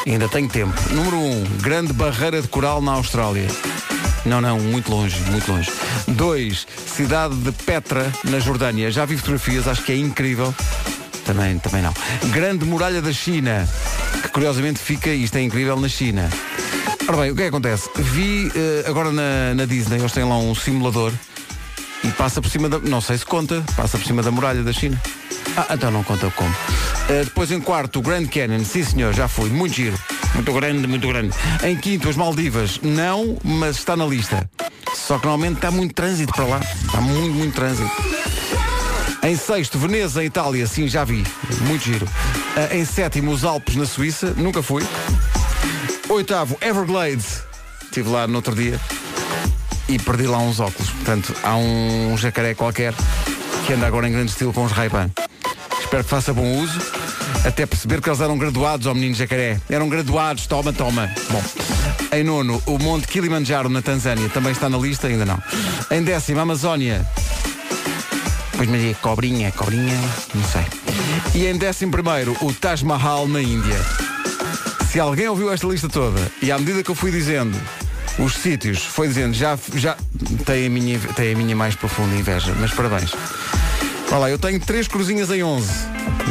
ainda 0.05 0.29
tenho 0.29 0.47
tempo. 0.47 0.73
Número 0.91 1.17
1, 1.17 1.31
um, 1.31 1.43
grande 1.61 1.91
barreira 1.91 2.41
de 2.41 2.47
coral 2.47 2.81
na 2.81 2.93
Austrália. 2.93 3.47
Não, 4.25 4.39
não, 4.39 4.59
muito 4.59 4.91
longe, 4.91 5.19
muito 5.31 5.51
longe. 5.51 5.71
2, 6.07 6.67
cidade 6.85 7.35
de 7.35 7.51
Petra, 7.51 8.11
na 8.25 8.39
Jordânia. 8.39 8.91
Já 8.91 9.05
vi 9.05 9.17
fotografias, 9.17 9.67
acho 9.67 9.83
que 9.83 9.91
é 9.91 9.97
incrível. 9.97 10.53
Também, 11.29 11.59
também 11.59 11.83
não. 11.83 11.93
Grande 12.31 12.65
muralha 12.65 13.03
da 13.03 13.13
China, 13.13 13.69
que 14.23 14.29
curiosamente 14.29 14.79
fica, 14.79 15.11
isto 15.11 15.37
é 15.37 15.43
incrível, 15.43 15.79
na 15.79 15.87
China. 15.87 16.27
Ora 17.07 17.17
bem, 17.17 17.29
o 17.29 17.35
que 17.35 17.41
é 17.41 17.43
que 17.43 17.49
acontece? 17.49 17.87
Vi 17.97 18.47
uh, 18.47 18.89
agora 18.89 19.11
na, 19.11 19.53
na 19.53 19.65
Disney, 19.65 19.99
eles 19.99 20.11
têm 20.11 20.23
lá 20.23 20.39
um 20.39 20.55
simulador 20.55 21.13
e 22.03 22.07
passa 22.13 22.41
por 22.41 22.49
cima 22.49 22.67
da. 22.67 22.79
Não 22.79 22.99
sei 22.99 23.15
se 23.19 23.27
conta, 23.27 23.63
passa 23.75 23.99
por 23.99 24.07
cima 24.07 24.23
da 24.23 24.31
muralha 24.31 24.63
da 24.63 24.73
China. 24.73 24.99
Ah, 25.55 25.67
então 25.69 25.91
não 25.91 26.03
conta 26.03 26.31
como. 26.31 26.49
Uh, 26.49 27.25
depois 27.25 27.51
em 27.51 27.61
quarto, 27.61 27.99
o 27.99 28.01
Grand 28.01 28.25
Canyon. 28.25 28.65
Sim 28.65 28.83
senhor, 28.83 29.13
já 29.13 29.27
fui. 29.27 29.51
Muito 29.51 29.75
giro. 29.75 29.99
Muito 30.33 30.51
grande, 30.51 30.87
muito 30.87 31.07
grande. 31.07 31.35
Em 31.63 31.75
quinto, 31.75 32.09
as 32.09 32.15
Maldivas. 32.15 32.79
Não, 32.81 33.37
mas 33.43 33.77
está 33.77 33.95
na 33.95 34.07
lista. 34.07 34.49
Só 34.95 35.19
que 35.19 35.27
normalmente 35.27 35.57
está 35.57 35.69
muito 35.69 35.93
trânsito 35.93 36.33
para 36.33 36.45
lá. 36.45 36.59
Está 36.87 36.99
muito, 36.99 37.35
muito 37.35 37.53
trânsito. 37.53 38.18
Em 39.29 39.35
sexto, 39.35 39.77
Veneza, 39.77 40.23
Itália. 40.23 40.65
Sim, 40.65 40.87
já 40.87 41.03
vi. 41.03 41.23
Muito 41.61 41.83
giro. 41.83 42.03
Uh, 42.03 42.75
em 42.75 42.83
sétimo, 42.83 43.29
os 43.29 43.43
Alpes, 43.43 43.75
na 43.75 43.85
Suíça. 43.85 44.33
Nunca 44.35 44.63
fui. 44.63 44.83
Oitavo, 46.09 46.57
Everglades. 46.59 47.43
Estive 47.83 48.09
lá 48.09 48.25
no 48.25 48.37
outro 48.37 48.55
dia 48.55 48.79
e 49.87 49.99
perdi 49.99 50.25
lá 50.25 50.39
uns 50.39 50.59
óculos. 50.59 50.89
Portanto, 50.89 51.35
há 51.43 51.55
um 51.55 52.17
jacaré 52.17 52.55
qualquer 52.55 52.91
que 53.67 53.73
anda 53.73 53.85
agora 53.85 54.09
em 54.09 54.11
grande 54.11 54.31
estilo 54.31 54.51
com 54.51 54.65
os 54.65 54.71
ray 54.71 54.89
-Ban. 54.89 55.11
Espero 55.79 56.03
que 56.03 56.09
faça 56.09 56.33
bom 56.33 56.57
uso. 56.63 56.79
Até 57.45 57.67
perceber 57.67 58.01
que 58.01 58.09
eles 58.09 58.21
eram 58.21 58.35
graduados 58.35 58.87
ao 58.87 58.95
menino 58.95 59.13
jacaré. 59.13 59.61
Eram 59.69 59.87
graduados, 59.89 60.47
toma, 60.47 60.73
toma. 60.73 61.07
Bom. 61.29 61.43
Em 62.11 62.23
nono, 62.23 62.59
o 62.65 62.79
Monte 62.79 63.07
Kilimanjaro 63.07 63.69
na 63.69 63.83
Tanzânia. 63.83 64.27
Também 64.29 64.53
está 64.53 64.67
na 64.67 64.77
lista, 64.79 65.05
ainda 65.05 65.23
não. 65.23 65.39
Em 65.91 66.01
décimo, 66.01 66.39
Amazónia. 66.39 67.05
Pois 68.59 68.69
mas 68.69 68.83
é 68.83 68.93
cobrinha, 68.93 69.53
cobrinha, 69.53 69.97
não 70.35 70.43
sei. 70.43 70.65
E 71.33 71.47
em 71.47 71.57
décimo 71.57 71.93
primeiro, 71.93 72.35
o 72.41 72.51
Taj 72.51 72.83
Mahal 72.83 73.25
na 73.25 73.41
Índia. 73.41 73.79
Se 74.91 74.99
alguém 74.99 75.29
ouviu 75.29 75.49
esta 75.49 75.65
lista 75.65 75.87
toda 75.87 76.19
e 76.41 76.51
à 76.51 76.59
medida 76.59 76.83
que 76.83 76.91
eu 76.91 76.95
fui 76.95 77.09
dizendo 77.09 77.57
os 78.17 78.33
sítios, 78.33 78.83
foi 78.83 79.07
dizendo, 79.07 79.33
já, 79.33 79.57
já 79.75 79.95
tem, 80.45 80.67
a 80.67 80.69
minha, 80.69 80.99
tem 81.15 81.31
a 81.33 81.37
minha 81.37 81.55
mais 81.55 81.73
profunda 81.73 82.13
inveja, 82.13 82.53
mas 82.59 82.73
parabéns. 82.73 83.13
Olha 84.09 84.17
lá, 84.17 84.29
eu 84.29 84.37
tenho 84.37 84.59
três 84.59 84.89
cruzinhas 84.89 85.31
em 85.31 85.41
11. 85.41 85.71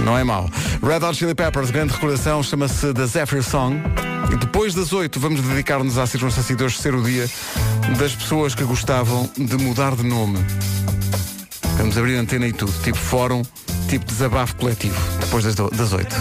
Não 0.05 0.19
é 0.19 0.23
mau. 0.23 0.51
Red 0.83 1.03
Hot 1.07 1.17
Chili 1.17 1.35
Peppers, 1.35 1.71
grande 1.71 1.95
recordação, 1.95 2.43
chama-se 2.43 2.93
The 2.93 3.07
Zephyr 3.07 3.43
Song. 3.43 3.81
Depois 4.39 4.75
das 4.75 4.93
8 4.93 5.19
vamos 5.19 5.41
dedicar-nos 5.41 5.97
à 5.97 6.07
circunstância 6.07 6.55
de 6.55 6.63
hoje 6.63 6.77
ser 6.77 6.95
o 6.95 7.03
dia 7.03 7.27
das 7.99 8.15
pessoas 8.15 8.55
que 8.55 8.65
gostavam 8.65 9.31
de 9.35 9.57
mudar 9.57 9.97
de 9.97 10.03
nome. 10.03 10.45
Vamos 11.79 11.97
abrir 11.97 12.17
a 12.17 12.21
antena 12.21 12.47
e 12.47 12.53
tudo, 12.53 12.73
tipo 12.83 12.99
fórum, 12.99 13.43
tipo 13.89 14.05
desabafo 14.05 14.57
coletivo, 14.57 15.01
depois 15.21 15.45
das, 15.45 15.55
das 15.55 15.93
8. 15.93 16.17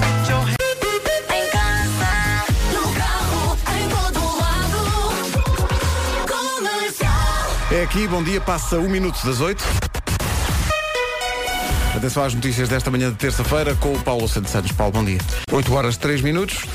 É 7.72 7.84
aqui, 7.84 8.08
bom 8.08 8.24
dia, 8.24 8.40
passa 8.40 8.78
um 8.78 8.88
minuto 8.88 9.20
das 9.26 9.42
oito. 9.42 9.64
Atenção 11.96 12.24
às 12.24 12.34
notícias 12.36 12.70
desta 12.70 12.92
manhã 12.92 13.10
de 13.12 13.18
terça-feira 13.18 13.74
com 13.76 13.92
o 13.92 14.00
Paulo 14.00 14.28
Santos 14.28 14.52
Santos. 14.52 14.72
Paulo, 14.72 14.94
bom 14.94 15.04
dia. 15.04 15.18
8 15.52 15.74
horas 15.74 15.98
3 15.98 16.22
minutos. 16.22 16.66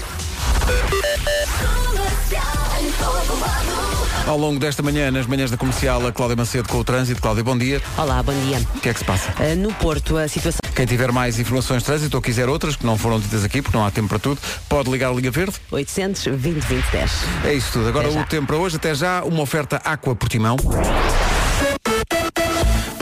Ao 4.27 4.39
longo 4.39 4.59
desta 4.59 4.83
manhã, 4.83 5.11
nas 5.11 5.27
manhãs 5.27 5.51
da 5.51 5.57
comercial, 5.57 6.07
a 6.07 6.13
Cláudia 6.13 6.37
Macedo 6.37 6.69
com 6.69 6.79
o 6.79 6.85
trânsito. 6.85 7.21
Cláudia, 7.21 7.45
bom 7.45 7.59
dia. 7.59 7.83
Olá, 7.99 8.23
bom 8.23 8.33
dia. 8.47 8.59
O 8.75 8.81
que 8.81 8.89
é 8.89 8.93
que 8.95 9.01
se 9.01 9.05
passa? 9.05 9.31
Uh, 9.33 9.57
no 9.57 9.75
Porto, 9.75 10.17
a 10.17 10.27
situação. 10.27 10.61
Quem 10.75 10.87
tiver 10.87 11.13
mais 11.13 11.39
informações 11.39 11.81
de 11.81 11.85
trânsito 11.85 12.17
ou 12.17 12.23
quiser 12.23 12.49
outras 12.49 12.75
que 12.75 12.87
não 12.87 12.97
foram 12.97 13.21
ditas 13.21 13.45
aqui, 13.45 13.61
porque 13.61 13.77
não 13.77 13.85
há 13.85 13.91
tempo 13.91 14.09
para 14.09 14.19
tudo, 14.19 14.41
pode 14.69 14.91
ligar 14.91 15.11
a 15.11 15.13
linha 15.13 15.31
verde. 15.31 15.55
820 15.71 16.61
2010. 16.61 17.11
É 17.45 17.53
isso 17.53 17.73
tudo. 17.73 17.89
Agora 17.89 18.09
o 18.09 18.25
tempo 18.25 18.47
para 18.47 18.57
hoje, 18.57 18.77
até 18.77 18.95
já, 18.95 19.23
uma 19.23 19.43
oferta 19.43 19.77
Aqua 19.85 20.15
Portimão. 20.15 20.57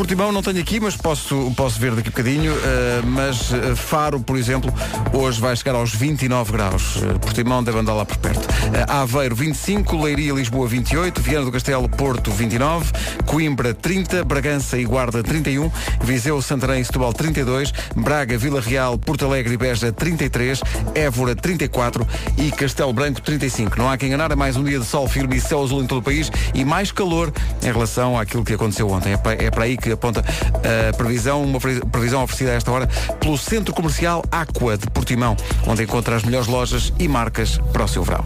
Portimão 0.00 0.32
não 0.32 0.40
tenho 0.40 0.58
aqui, 0.58 0.80
mas 0.80 0.96
posso, 0.96 1.52
posso 1.54 1.78
ver 1.78 1.94
daqui 1.94 2.08
a 2.08 2.10
bocadinho. 2.10 2.54
eh, 2.54 3.02
mas 3.04 3.52
eh, 3.52 3.74
Faro, 3.76 4.18
por 4.18 4.38
exemplo, 4.38 4.72
hoje 5.12 5.38
vai 5.38 5.54
chegar 5.54 5.74
aos 5.74 5.94
29 5.94 6.52
graus. 6.52 6.96
Eh, 7.02 7.18
Portimão 7.18 7.62
deve 7.62 7.78
andar 7.78 7.92
lá 7.92 8.06
por 8.06 8.16
perto. 8.16 8.48
Aveiro 8.88 9.34
25, 9.34 10.02
Leiria, 10.02 10.32
Lisboa 10.32 10.66
28, 10.66 11.20
Viana 11.20 11.44
do 11.44 11.52
Castelo, 11.52 11.86
Porto 11.86 12.30
29, 12.30 12.90
Coimbra 13.26 13.74
30, 13.74 14.24
Bragança 14.24 14.78
e 14.78 14.86
Guarda 14.86 15.22
31, 15.22 15.70
Viseu, 16.02 16.40
Santarém 16.40 16.80
e 16.80 16.84
Setúbal 16.84 17.12
32, 17.12 17.70
Braga, 17.94 18.38
Vila 18.38 18.62
Real, 18.62 18.96
Porto 18.96 19.26
Alegre 19.26 19.52
e 19.52 19.56
Beja 19.58 19.92
33, 19.92 20.62
Évora 20.94 21.36
34 21.36 22.06
e 22.38 22.50
Castelo 22.50 22.94
Branco 22.94 23.20
35. 23.20 23.76
Não 23.76 23.90
há 23.90 23.98
quem 23.98 24.08
enganar, 24.08 24.30
é 24.30 24.36
mais 24.36 24.56
um 24.56 24.64
dia 24.64 24.78
de 24.78 24.86
sol 24.86 25.06
firme 25.06 25.36
e 25.36 25.40
céu 25.42 25.62
azul 25.62 25.82
em 25.82 25.86
todo 25.86 25.98
o 25.98 26.02
país 26.02 26.30
e 26.54 26.64
mais 26.64 26.90
calor 26.90 27.30
em 27.62 27.70
relação 27.70 28.18
àquilo 28.18 28.42
que 28.42 28.54
aconteceu 28.54 28.88
ontem. 28.88 29.12
É 29.12 29.16
para, 29.18 29.44
é 29.44 29.50
para 29.50 29.64
aí 29.64 29.76
que 29.76 29.89
aponta 29.92 30.22
a 30.22 30.96
previsão, 30.96 31.42
uma 31.42 31.60
pre- 31.60 31.80
previsão 31.80 32.22
oferecida 32.22 32.52
a 32.52 32.54
esta 32.54 32.70
hora 32.70 32.86
pelo 33.18 33.36
Centro 33.36 33.74
Comercial 33.74 34.24
Aqua 34.30 34.76
de 34.76 34.86
Portimão, 34.90 35.36
onde 35.66 35.82
encontra 35.82 36.16
as 36.16 36.22
melhores 36.22 36.46
lojas 36.48 36.92
e 36.98 37.08
marcas 37.08 37.58
para 37.72 37.84
o 37.84 37.88
seu 37.88 38.02
verão. 38.02 38.24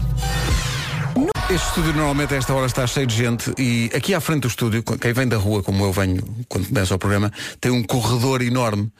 Este 1.47 1.67
estúdio 1.67 1.93
normalmente 1.93 2.33
a 2.33 2.37
esta 2.37 2.53
hora 2.55 2.65
está 2.65 2.87
cheio 2.87 3.05
de 3.05 3.15
gente 3.15 3.53
e 3.59 3.91
aqui 3.95 4.15
à 4.15 4.19
frente 4.19 4.41
do 4.41 4.47
estúdio, 4.47 4.81
quem 4.83 5.13
vem 5.13 5.27
da 5.27 5.37
rua, 5.37 5.61
como 5.61 5.83
eu 5.85 5.91
venho 5.93 6.23
quando 6.49 6.67
começa 6.67 6.95
o 6.95 6.97
programa, 6.97 7.31
tem 7.61 7.71
um 7.71 7.83
corredor 7.83 8.41
enorme 8.41 8.91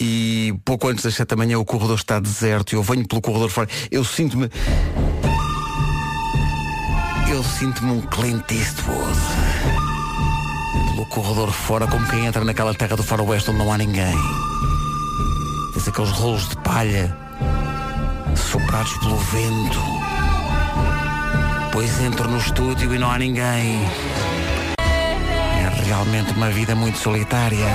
e 0.00 0.54
pouco 0.64 0.88
antes 0.88 1.04
das 1.04 1.14
7 1.14 1.28
da 1.28 1.36
manhã 1.36 1.58
o 1.58 1.64
corredor 1.64 1.96
está 1.96 2.18
deserto 2.18 2.72
e 2.72 2.76
eu 2.76 2.82
venho 2.82 3.06
pelo 3.06 3.20
corredor 3.20 3.50
fora. 3.50 3.68
Eu 3.90 4.02
sinto-me. 4.02 4.50
Eu 7.30 7.44
sinto-me 7.44 7.92
um 7.92 8.00
Clint 8.00 8.50
Eastwood. 8.50 9.18
Corredor 11.10 11.50
fora, 11.50 11.88
como 11.88 12.06
quem 12.06 12.26
entra 12.26 12.44
naquela 12.44 12.72
terra 12.72 12.96
do 12.96 13.02
faroeste 13.02 13.50
onde 13.50 13.58
não 13.58 13.72
há 13.72 13.76
ninguém. 13.76 14.14
Vês 15.72 15.88
aqueles 15.88 16.10
rolos 16.12 16.48
de 16.48 16.56
palha 16.58 17.16
soprados 18.36 18.92
pelo 18.98 19.16
vento. 19.16 19.80
Pois 21.72 22.00
entro 22.00 22.30
no 22.30 22.38
estúdio 22.38 22.94
e 22.94 22.98
não 22.98 23.10
há 23.10 23.18
ninguém. 23.18 23.80
É 24.78 25.84
realmente 25.84 26.30
uma 26.32 26.48
vida 26.50 26.76
muito 26.76 26.98
solitária. 26.98 27.66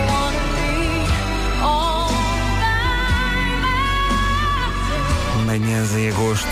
Manhãs 5.46 5.94
em 5.94 6.10
agosto. 6.10 6.48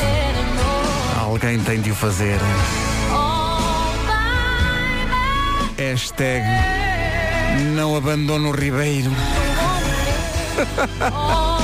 Alguém 1.18 1.60
tem 1.60 1.80
de 1.80 1.92
o 1.92 1.96
fazer. 1.96 2.40
Hashtag 5.78 6.46
não 7.76 7.96
abandono 7.96 8.50
o 8.50 8.52
Ribeiro. 8.52 9.12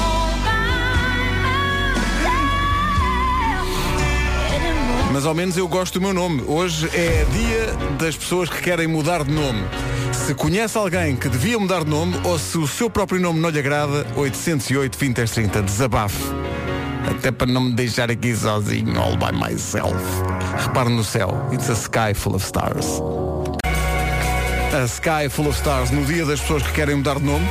Mas 5.12 5.25
ao 5.25 5.34
menos 5.34 5.58
eu 5.58 5.68
gosto 5.68 5.96
do 5.96 6.01
meu 6.01 6.13
nome. 6.13 6.44
Hoje 6.48 6.88
é 6.94 7.25
dia 7.32 7.74
das 7.98 8.16
pessoas 8.16 8.48
que 8.48 8.62
querem 8.62 8.88
mudar 8.88 9.24
de 9.24 9.32
nome. 9.32 9.63
Se 10.13 10.36
conhece 10.36 10.78
alguém 10.78 11.16
que 11.16 11.28
devia 11.28 11.60
mudar 11.60 11.84
de 11.84 11.89
nome 11.89 12.16
ou 12.24 12.38
se 12.38 12.58
o 12.58 12.68
seu 12.68 12.89
próprio 12.89 13.20
nome 13.20 13.39
não 13.39 13.50
lhe 13.50 13.60
agrada, 13.60 14.06
808 14.16 14.98
20 14.98 15.16
10 15.16 15.32
30, 15.32 15.62
desabafe. 15.63 16.24
Até 17.10 17.32
para 17.32 17.48
não 17.48 17.62
me 17.62 17.74
deixar 17.74 18.12
aqui 18.12 18.36
sozinho, 18.36 19.00
all 19.00 19.18
by 19.18 19.32
myself. 19.32 19.96
Repare 20.58 20.89
no 20.89 21.04
céu. 21.04 21.50
It's 21.51 21.70
a 21.70 21.74
sky 21.74 22.13
full 22.13 22.36
of 22.36 22.46
stars. 22.46 23.01
A 24.79 24.86
Sky 24.86 25.27
Full 25.29 25.50
of 25.50 25.57
Stars 25.57 25.91
no 25.91 26.05
dia 26.05 26.25
das 26.25 26.39
pessoas 26.39 26.63
que 26.63 26.71
querem 26.71 26.95
mudar 26.95 27.15
de 27.15 27.25
nome. 27.25 27.45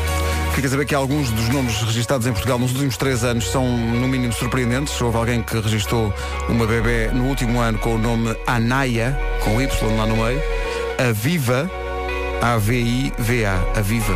Fica 0.55 0.67
a 0.67 0.71
saber 0.71 0.87
que 0.87 0.95
alguns 0.95 1.29
dos 1.29 1.51
nomes 1.51 1.75
registados 1.83 2.27
em 2.27 2.33
Portugal 2.33 2.59
nos 2.59 2.73
últimos 2.73 2.97
três 2.97 3.23
anos 3.23 3.51
são 3.51 3.67
no 3.67 4.09
mínimo 4.09 4.33
surpreendentes. 4.33 4.99
Houve 4.99 5.19
alguém 5.19 5.43
que 5.43 5.61
registou 5.61 6.11
uma 6.49 6.67
bebê 6.67 7.09
no 7.09 7.25
último 7.25 7.61
ano 7.61 7.79
com 7.81 7.97
o 7.97 7.99
nome 7.99 8.35
Anaya, 8.47 9.15
com 9.45 9.61
Y 9.61 9.97
lá 9.99 10.07
no 10.07 10.17
meio. 10.17 10.41
A 10.99 11.13
Viva, 11.13 11.71
A-V-I-V-A, 12.41 13.79
a 13.79 13.83
Viva. 13.83 14.15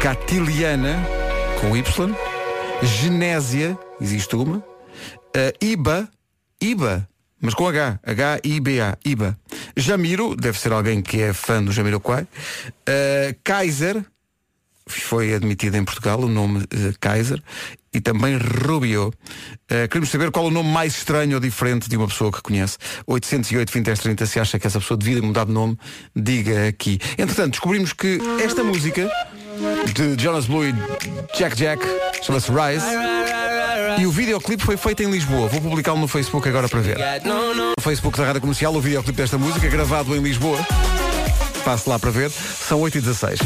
Catiliana, 0.00 1.04
com 1.60 1.76
Y. 1.76 2.14
Genésia, 2.80 3.76
existe 4.00 4.36
uma. 4.36 4.62
A 5.34 5.52
Iba, 5.60 6.08
Iba, 6.60 7.08
mas 7.40 7.54
com 7.54 7.68
H, 7.68 8.00
H-I-B-A, 8.04 8.98
Iba. 9.04 9.38
Jamiro, 9.76 10.34
deve 10.34 10.58
ser 10.58 10.72
alguém 10.72 11.00
que 11.00 11.20
é 11.20 11.32
fã 11.32 11.62
do 11.62 11.72
Jamiroquai. 11.72 12.22
Uh, 12.22 13.38
Kaiser, 13.44 14.04
foi 14.86 15.34
admitido 15.34 15.76
em 15.76 15.84
Portugal 15.84 16.20
o 16.20 16.28
nome 16.28 16.60
uh, 16.60 16.94
Kaiser. 17.00 17.42
E 17.92 18.00
também 18.00 18.36
Rubio. 18.36 19.08
Uh, 19.08 19.88
queremos 19.88 20.10
saber 20.10 20.30
qual 20.30 20.46
o 20.46 20.50
nome 20.50 20.70
mais 20.70 20.94
estranho 20.96 21.34
ou 21.34 21.40
diferente 21.40 21.88
de 21.88 21.96
uma 21.96 22.06
pessoa 22.06 22.30
que 22.30 22.42
conhece. 22.42 22.76
808 23.06 23.72
20 23.72 23.84
10 23.84 23.98
30, 24.00 24.26
se 24.26 24.40
acha 24.40 24.58
que 24.58 24.66
essa 24.66 24.78
pessoa 24.78 24.98
devia 24.98 25.22
mudar 25.22 25.46
de 25.46 25.52
nome, 25.52 25.78
diga 26.14 26.68
aqui. 26.68 26.98
Entretanto, 27.16 27.52
descobrimos 27.52 27.92
que 27.92 28.18
esta 28.44 28.62
música 28.62 29.10
de 29.94 30.22
Jonas 30.22 30.46
Blue 30.46 30.64
e 30.66 30.74
Jack 31.36 31.56
Jack 31.56 31.82
chama-se 32.22 32.50
Rise. 32.50 33.47
E 33.98 34.06
o 34.06 34.12
videoclipe 34.12 34.64
foi 34.64 34.76
feito 34.76 35.02
em 35.02 35.10
Lisboa. 35.10 35.48
Vou 35.48 35.60
publicá-lo 35.60 35.98
no 35.98 36.06
Facebook 36.06 36.48
agora 36.48 36.68
para 36.68 36.80
ver. 36.80 36.98
No 37.24 37.74
Facebook 37.80 38.16
da 38.16 38.26
Rádio 38.26 38.40
Comercial, 38.40 38.72
o 38.72 38.80
videoclipe 38.80 39.16
desta 39.16 39.36
música, 39.36 39.66
gravado 39.68 40.14
em 40.14 40.20
Lisboa. 40.20 40.64
Passe 41.64 41.88
lá 41.88 41.98
para 41.98 42.12
ver. 42.12 42.30
São 42.30 42.80
8 42.80 42.98
e 42.98 43.00
16 43.00 43.40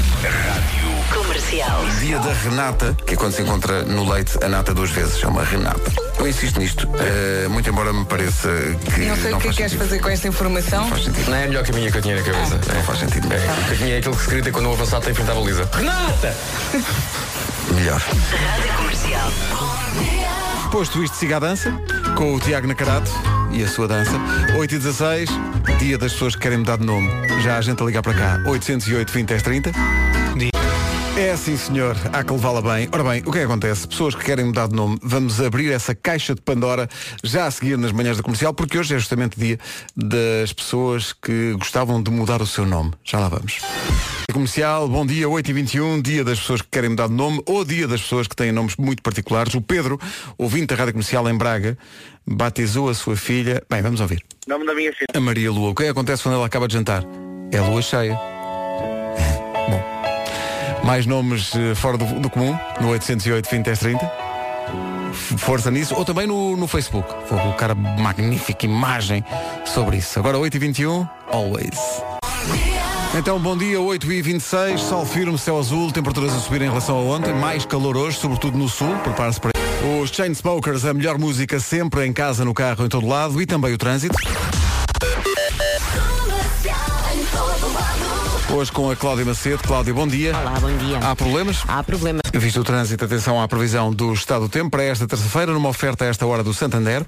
Comercial. 1.14 1.85
Dia 2.00 2.18
da 2.18 2.32
Renata, 2.35 2.94
que 3.06 3.14
é 3.14 3.16
quando 3.16 3.32
se 3.32 3.40
encontra 3.40 3.82
no 3.85 4.06
leite 4.11 4.38
a 4.44 4.49
nata 4.49 4.75
duas 4.75 4.90
vezes. 4.90 5.23
É 5.23 5.26
uma 5.26 5.42
Renata. 5.42 5.90
Eu 6.18 6.28
insisto 6.28 6.61
nisto, 6.61 6.87
eh, 6.99 7.49
muito 7.49 7.71
embora 7.71 7.90
me 7.90 8.04
pareça 8.04 8.50
que. 8.94 9.00
Não 9.06 9.16
sei 9.16 9.32
o 9.32 9.38
que 9.38 9.49
é 9.49 9.52
faz 9.52 9.56
que 9.56 9.62
queres 9.62 9.73
fazer 9.73 10.00
com 10.00 10.09
esta 10.11 10.28
informação. 10.28 10.82
Não 10.82 10.90
faz 10.90 11.04
sentido. 11.04 11.30
Não 11.30 11.37
é 11.37 11.44
a 11.44 11.49
melhor 11.49 11.64
caminha 11.64 11.90
que 11.90 11.97
eu 11.97 12.02
tinha 12.02 12.16
na 12.16 12.23
cabeça. 12.23 12.61
Não 12.75 12.82
faz 12.82 12.99
sentido. 12.99 13.32
É, 13.32 13.37
o 13.38 13.78
caminho 13.78 13.94
é 13.94 13.99
aquele 13.99 14.16
que 14.16 14.23
se 14.23 14.30
grita 14.30 14.52
quando 14.52 14.68
o 14.68 14.73
avançado 14.73 15.02
tem 15.02 15.14
frente 15.14 15.30
à 15.30 15.35
baliza. 15.35 15.68
Renata! 15.73 16.37
Melhor. 17.74 18.00
Rádio 18.00 18.72
Comercial. 18.76 19.32
Posto 20.70 21.02
isto, 21.02 21.16
siga 21.16 21.36
a 21.36 21.40
dança 21.40 21.72
com 22.16 22.34
o 22.34 22.40
Tiago 22.40 22.66
Nacarato 22.66 23.10
e 23.52 23.62
a 23.62 23.68
sua 23.68 23.88
dança. 23.88 24.12
8 24.56 24.74
e 24.74 24.78
16, 24.78 25.30
dia 25.78 25.98
das 25.98 26.12
pessoas 26.12 26.34
que 26.34 26.42
querem 26.42 26.58
mudar 26.58 26.78
de 26.78 26.84
nome. 26.84 27.08
Já 27.42 27.58
a 27.58 27.60
gente 27.60 27.82
a 27.82 27.86
ligar 27.86 28.02
para 28.02 28.14
cá. 28.14 28.42
808 28.46 29.12
20 29.12 29.28
10 29.28 29.42
30. 29.42 29.72
É 31.22 31.36
sim, 31.36 31.56
senhor. 31.56 31.96
Há 32.12 32.24
que 32.24 32.32
levá-la 32.32 32.60
bem. 32.60 32.88
Ora 32.90 33.04
bem, 33.04 33.22
o 33.24 33.30
que 33.30 33.38
é 33.38 33.42
que 33.42 33.44
acontece? 33.44 33.86
Pessoas 33.86 34.12
que 34.12 34.24
querem 34.24 34.44
mudar 34.44 34.66
de 34.66 34.74
nome, 34.74 34.98
vamos 35.00 35.40
abrir 35.40 35.70
essa 35.70 35.94
caixa 35.94 36.34
de 36.34 36.40
Pandora 36.40 36.88
já 37.22 37.46
a 37.46 37.50
seguir 37.52 37.78
nas 37.78 37.92
manhãs 37.92 38.16
da 38.16 38.24
comercial, 38.24 38.52
porque 38.52 38.76
hoje 38.76 38.92
é 38.96 38.98
justamente 38.98 39.38
dia 39.38 39.56
das 39.96 40.52
pessoas 40.52 41.12
que 41.12 41.52
gostavam 41.52 42.02
de 42.02 42.10
mudar 42.10 42.42
o 42.42 42.46
seu 42.46 42.66
nome. 42.66 42.90
Já 43.04 43.20
lá 43.20 43.28
vamos. 43.28 43.60
Comercial, 44.32 44.88
bom 44.88 45.06
dia, 45.06 45.28
8h21, 45.28 46.02
dia 46.02 46.24
das 46.24 46.40
pessoas 46.40 46.60
que 46.60 46.68
querem 46.68 46.90
mudar 46.90 47.06
de 47.06 47.14
nome 47.14 47.40
ou 47.46 47.64
dia 47.64 47.86
das 47.86 48.02
pessoas 48.02 48.26
que 48.26 48.34
têm 48.34 48.50
nomes 48.50 48.74
muito 48.76 49.00
particulares. 49.00 49.54
O 49.54 49.62
Pedro, 49.62 50.00
ouvinte 50.36 50.66
da 50.66 50.74
Rádio 50.74 50.94
Comercial 50.94 51.28
em 51.28 51.38
Braga, 51.38 51.78
batizou 52.26 52.88
a 52.88 52.94
sua 52.94 53.14
filha. 53.14 53.62
Bem, 53.70 53.80
vamos 53.80 54.00
ouvir. 54.00 54.24
Nome 54.48 54.66
da 54.66 54.74
minha 54.74 54.92
filha. 54.92 55.06
A 55.14 55.20
Maria 55.20 55.52
Lua. 55.52 55.70
O 55.70 55.74
que 55.74 55.84
é 55.84 55.86
que 55.86 55.92
acontece 55.92 56.24
quando 56.24 56.34
ela 56.34 56.46
acaba 56.46 56.66
de 56.66 56.74
jantar? 56.74 57.04
É 57.52 57.58
a 57.58 57.62
lua 57.62 57.80
cheia. 57.80 58.18
Bom. 59.70 60.01
Mais 60.84 61.06
nomes 61.06 61.52
eh, 61.54 61.74
fora 61.74 61.96
do, 61.96 62.04
do 62.20 62.28
comum, 62.28 62.56
no 62.80 62.88
808 62.90 63.48
20 63.50 63.64
10 63.64 63.78
30. 63.78 64.12
F- 65.12 65.38
Força 65.38 65.70
nisso. 65.70 65.94
Ou 65.94 66.04
também 66.04 66.26
no, 66.26 66.56
no 66.56 66.66
Facebook. 66.66 67.08
Vou 67.30 67.38
colocar 67.38 67.70
a 67.70 67.74
magnífica 67.74 68.66
imagem 68.66 69.24
sobre 69.64 69.96
isso. 69.98 70.18
Agora 70.18 70.38
8h21, 70.38 71.08
always. 71.30 71.78
Então, 73.14 73.38
bom 73.38 73.54
dia, 73.56 73.76
8h26, 73.78 74.78
sol 74.78 75.04
firme, 75.04 75.36
céu 75.38 75.58
azul, 75.58 75.92
temperaturas 75.92 76.32
a 76.32 76.38
subir 76.40 76.62
em 76.62 76.68
relação 76.68 76.96
a 76.96 77.00
ontem, 77.14 77.34
mais 77.34 77.66
calor 77.66 77.94
hoje, 77.94 78.16
sobretudo 78.18 78.56
no 78.56 78.70
sul, 78.70 78.88
prepare-se 79.04 79.38
para 79.38 79.52
Os 80.02 80.08
Chainsmokers, 80.10 80.86
a 80.86 80.94
melhor 80.94 81.18
música 81.18 81.60
sempre, 81.60 82.06
em 82.06 82.12
casa, 82.14 82.42
no 82.42 82.54
carro, 82.54 82.86
em 82.86 82.88
todo 82.88 83.06
lado, 83.06 83.40
e 83.42 83.44
também 83.44 83.70
o 83.74 83.76
trânsito. 83.76 84.16
Hoje 88.54 88.71
com 88.71 88.90
a 88.90 88.94
Cláudia 88.94 89.25
Macedo. 89.25 89.62
Cláudia, 89.62 89.94
bom 89.94 90.06
dia. 90.06 90.37
Olá, 90.37 90.61
bom 90.61 90.76
dia. 90.76 90.99
Há 90.99 91.16
problemas? 91.16 91.64
Há 91.66 91.82
problemas. 91.82 92.21
Visto 92.35 92.61
o 92.61 92.64
trânsito, 92.64 93.02
atenção 93.02 93.40
à 93.40 93.49
previsão 93.49 93.90
do 93.90 94.12
estado 94.12 94.42
do 94.42 94.49
tempo 94.50 94.71
para 94.71 94.82
esta 94.82 95.06
terça-feira, 95.06 95.52
numa 95.52 95.71
oferta 95.71 96.04
a 96.04 96.09
esta 96.09 96.26
hora 96.26 96.44
do 96.44 96.52
Santander. 96.52 97.06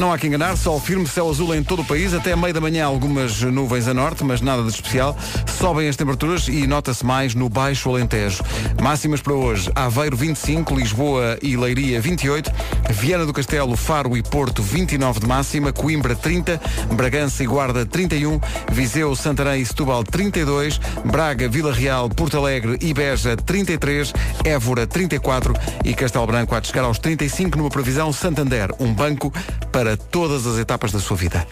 Não 0.00 0.10
há 0.10 0.16
que 0.16 0.26
enganar, 0.26 0.56
sol 0.56 0.80
firme, 0.80 1.06
céu 1.06 1.28
azul 1.28 1.54
em 1.54 1.62
todo 1.62 1.82
o 1.82 1.84
país, 1.84 2.14
até 2.14 2.34
meio 2.34 2.54
da 2.54 2.60
manhã 2.60 2.86
algumas 2.86 3.42
nuvens 3.42 3.86
a 3.86 3.92
norte, 3.92 4.24
mas 4.24 4.40
nada 4.40 4.62
de 4.62 4.70
especial. 4.70 5.14
Sobem 5.58 5.90
as 5.90 5.94
temperaturas 5.94 6.48
e 6.48 6.66
nota-se 6.66 7.04
mais 7.04 7.34
no 7.34 7.50
Baixo 7.50 7.90
Alentejo. 7.90 8.42
Máximas 8.80 9.20
para 9.20 9.34
hoje, 9.34 9.70
Aveiro 9.74 10.16
25, 10.16 10.74
Lisboa 10.74 11.38
e 11.42 11.54
Leiria 11.54 12.00
28, 12.00 12.50
Viana 12.92 13.26
do 13.26 13.32
Castelo, 13.34 13.76
Faro 13.76 14.16
e 14.16 14.22
Porto 14.22 14.62
29 14.62 15.20
de 15.20 15.26
máxima, 15.26 15.70
Coimbra 15.70 16.16
30, 16.16 16.58
Bragança 16.94 17.44
e 17.44 17.46
Guarda 17.46 17.84
31, 17.84 18.40
Viseu, 18.72 19.14
Santarém 19.14 19.60
e 19.60 19.66
Setúbal 19.66 20.02
32, 20.02 20.80
Braga, 21.04 21.46
Vila 21.46 21.74
Real, 21.74 22.08
Porto 22.08 22.38
Alegre 22.38 22.78
e 22.80 22.94
Beja 22.94 23.36
33, 23.36 24.14
Évora 24.46 24.86
34 24.86 25.52
e 25.84 25.92
Castelo 25.92 26.26
Branco 26.26 26.58
de 26.58 26.68
chegar 26.68 26.84
aos 26.84 26.98
35 26.98 27.58
numa 27.58 27.68
previsão 27.68 28.10
Santander, 28.14 28.70
um 28.80 28.94
banco 28.94 29.30
para 29.70 29.89
todas 29.96 30.46
as 30.46 30.58
etapas 30.58 30.92
da 30.92 30.98
sua 30.98 31.16
vida. 31.16 31.46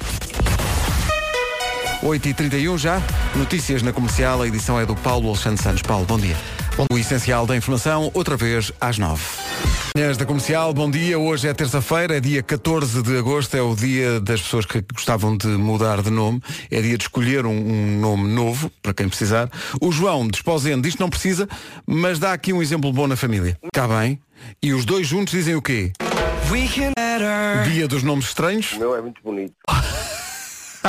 8h31 2.02 2.78
já, 2.78 3.02
notícias 3.34 3.82
na 3.82 3.92
comercial, 3.92 4.42
a 4.42 4.46
edição 4.46 4.78
é 4.78 4.86
do 4.86 4.94
Paulo 4.94 5.28
Alexandre 5.28 5.62
Santos. 5.62 5.82
Paulo, 5.82 6.06
bom 6.06 6.18
dia. 6.18 6.36
O 6.90 6.96
essencial 6.96 7.44
da 7.44 7.56
informação, 7.56 8.10
outra 8.14 8.36
vez 8.36 8.72
às 8.80 8.98
9. 8.98 9.20
Manhãs 9.96 10.16
da 10.16 10.24
Comercial, 10.24 10.72
bom 10.72 10.88
dia. 10.88 11.18
Hoje 11.18 11.48
é 11.48 11.52
terça-feira, 11.52 12.16
é 12.16 12.20
dia 12.20 12.40
14 12.40 13.02
de 13.02 13.18
agosto, 13.18 13.56
é 13.56 13.60
o 13.60 13.74
dia 13.74 14.20
das 14.20 14.40
pessoas 14.40 14.64
que 14.64 14.80
gostavam 14.94 15.36
de 15.36 15.48
mudar 15.48 16.00
de 16.02 16.10
nome. 16.10 16.40
É 16.70 16.80
dia 16.80 16.96
de 16.96 17.02
escolher 17.02 17.44
um, 17.44 17.50
um 17.50 17.98
nome 17.98 18.28
novo, 18.28 18.70
para 18.80 18.94
quem 18.94 19.08
precisar. 19.08 19.50
O 19.80 19.90
João, 19.90 20.28
desposendo, 20.28 20.82
diz 20.82 20.94
que 20.94 21.00
não 21.00 21.10
precisa, 21.10 21.48
mas 21.84 22.20
dá 22.20 22.32
aqui 22.32 22.52
um 22.52 22.62
exemplo 22.62 22.92
bom 22.92 23.08
na 23.08 23.16
família. 23.16 23.58
Cá 23.74 23.88
bem. 23.88 24.20
E 24.62 24.72
os 24.72 24.84
dois 24.84 25.04
juntos 25.04 25.32
dizem 25.32 25.56
o 25.56 25.62
quê? 25.62 25.92
Dia 27.64 27.88
dos 27.88 28.02
nomes 28.02 28.26
estranhos. 28.26 28.72
O 28.72 28.78
meu 28.78 28.96
é 28.96 29.00
muito 29.02 29.20
bonito. 29.22 29.54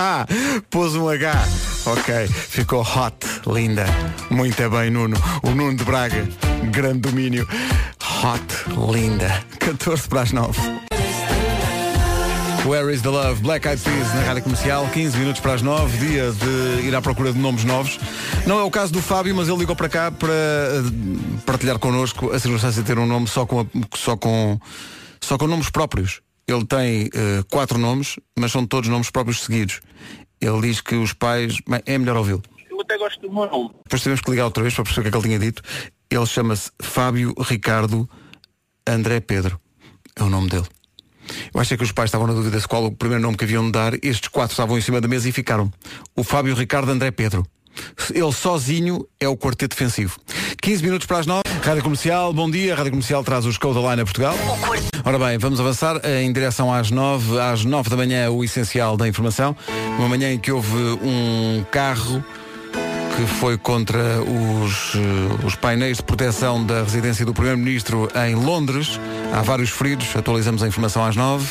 Ah, 0.02 0.26
pôs 0.70 0.96
um 0.96 1.10
H. 1.10 1.34
Ok, 1.88 2.28
ficou 2.28 2.82
hot, 2.82 3.16
linda. 3.48 3.86
Muito 4.30 4.70
bem, 4.70 4.90
Nuno. 4.92 5.18
O 5.44 5.50
Nuno 5.50 5.76
de 5.76 5.84
Braga, 5.84 6.26
grande 6.72 7.00
domínio. 7.00 7.46
Hot, 8.24 8.94
linda. 8.96 9.44
14 9.60 10.08
para 10.08 10.22
as 10.22 10.32
9. 10.32 10.58
Where 12.66 12.94
is 12.94 13.02
the 13.02 13.10
Love? 13.10 13.42
Black 13.42 13.68
Eyed 13.68 13.82
Peas 13.82 14.14
na 14.14 14.22
rádio 14.22 14.44
comercial, 14.44 14.88
15 14.94 15.18
minutos 15.18 15.42
para 15.42 15.56
as 15.56 15.62
9, 15.64 15.98
dia 15.98 16.32
de 16.32 16.88
ir 16.88 16.96
à 16.96 17.02
procura 17.02 17.34
de 17.34 17.40
nomes 17.40 17.66
novos. 17.66 18.00
Não 18.46 18.58
é 18.60 18.64
o 18.64 18.72
caso 18.72 18.94
do 18.94 19.02
Fábio, 19.02 19.36
mas 19.36 19.50
ele 19.50 19.58
ligou 19.58 19.76
para 19.76 19.90
cá 19.90 20.12
para 20.12 20.30
eh, 20.32 21.42
partilhar 21.46 21.78
connosco 21.80 22.32
a 22.32 22.40
circunstância 22.40 22.82
de 22.82 22.88
ter 22.88 22.98
um 22.98 23.08
nome 23.08 23.28
só 23.28 23.46
com, 23.46 23.62
a- 23.62 23.66
só 23.98 24.16
com, 24.16 24.58
só 25.22 25.38
com 25.38 25.48
nomes 25.48 25.70
próprios. 25.70 26.22
Ele 26.48 26.66
tem 26.66 27.10
eh, 27.14 27.44
quatro 27.50 27.78
nomes, 27.78 28.16
mas 28.38 28.52
são 28.52 28.66
todos 28.66 28.90
nomes 28.90 29.12
próprios 29.12 29.44
seguidos. 29.44 29.82
Ele 30.42 30.62
diz 30.62 30.82
que 30.82 30.96
os 30.96 31.14
pais. 31.14 31.58
Bem, 31.68 31.82
é 31.86 31.98
melhor 31.98 32.18
ouvi-lo. 32.18 32.42
Eu 32.70 32.82
até 32.82 32.98
gosto 32.98 33.22
do 33.22 33.32
meu 33.32 33.46
nome. 33.46 33.72
Depois 33.84 34.02
tivemos 34.02 34.22
que 34.22 34.32
ligar 34.32 34.46
outra 34.46 34.64
vez 34.64 34.74
para 34.74 34.84
perceber 34.84 35.02
o 35.02 35.04
que 35.04 35.18
é 35.18 35.22
que 35.22 35.28
ele 35.28 35.38
tinha 35.38 35.52
dito. 35.52 35.62
Ele 36.10 36.26
chama-se 36.26 36.72
Fábio 36.82 37.34
Ricardo 37.40 38.10
André 38.88 39.20
Pedro. 39.20 39.60
É 40.16 40.24
o 40.24 40.30
nome 40.30 40.50
dele. 40.50 40.66
Eu 41.54 41.62
acho 41.62 41.74
é 41.74 41.78
que 41.78 41.84
os 41.84 41.92
pais 41.92 42.08
estavam 42.08 42.26
na 42.26 42.34
dúvida 42.34 42.60
se 42.60 42.68
qual 42.68 42.86
o 42.86 42.92
primeiro 42.92 43.22
nome 43.22 43.38
que 43.38 43.44
haviam 43.44 43.66
de 43.66 43.72
dar. 43.72 43.94
Estes 44.04 44.30
quatro 44.30 44.54
estavam 44.54 44.78
em 44.78 44.82
cima 44.82 45.00
da 45.00 45.08
mesa 45.08 45.30
e 45.30 45.32
ficaram. 45.32 45.72
O 46.16 46.24
Fábio 46.24 46.56
Ricardo 46.56 46.92
André 46.92 47.12
Pedro. 47.12 47.46
Ele 48.14 48.32
sozinho 48.32 49.06
é 49.20 49.28
o 49.28 49.38
quarteto 49.38 49.76
defensivo. 49.76 50.20
15 50.62 50.84
minutos 50.84 51.08
para 51.08 51.20
as 51.20 51.26
9. 51.26 51.42
Rádio 51.64 51.84
Comercial, 51.84 52.34
bom 52.34 52.50
dia. 52.50 52.76
Rádio 52.76 52.92
Comercial 52.92 53.24
traz 53.24 53.46
os 53.46 53.58
Code 53.58 53.80
Line 53.80 54.02
a 54.02 54.06
Portugal. 54.06 54.36
Ora 55.06 55.20
bem, 55.20 55.38
vamos 55.38 55.60
avançar 55.60 56.02
em 56.06 56.32
direção 56.32 56.74
às 56.74 56.92
9. 56.92 57.40
Às 57.40 57.64
9 57.64 57.90
da 57.90 57.96
manhã, 57.96 58.30
o 58.30 58.44
essencial 58.44 58.98
da 58.98 59.08
informação. 59.08 59.56
Uma 59.98 60.10
manhã 60.10 60.32
em 60.32 60.40
que 60.40 60.52
houve 60.52 60.76
um 60.76 61.64
carro 61.72 62.24
que 63.16 63.26
foi 63.26 63.58
contra 63.58 64.22
os, 64.22 64.94
eh, 64.96 65.46
os 65.46 65.54
painéis 65.56 65.98
de 65.98 66.04
proteção 66.04 66.66
da 66.66 66.84
residência 66.84 67.26
do 67.26 67.34
Primeiro-Ministro 67.34 68.08
em 68.26 68.34
Londres. 68.34 69.00
Há 69.34 69.42
vários 69.42 69.70
feridos. 69.70 70.16
Atualizamos 70.16 70.64
a 70.64 70.68
informação 70.68 71.04
às 71.04 71.18
9. 71.18 71.46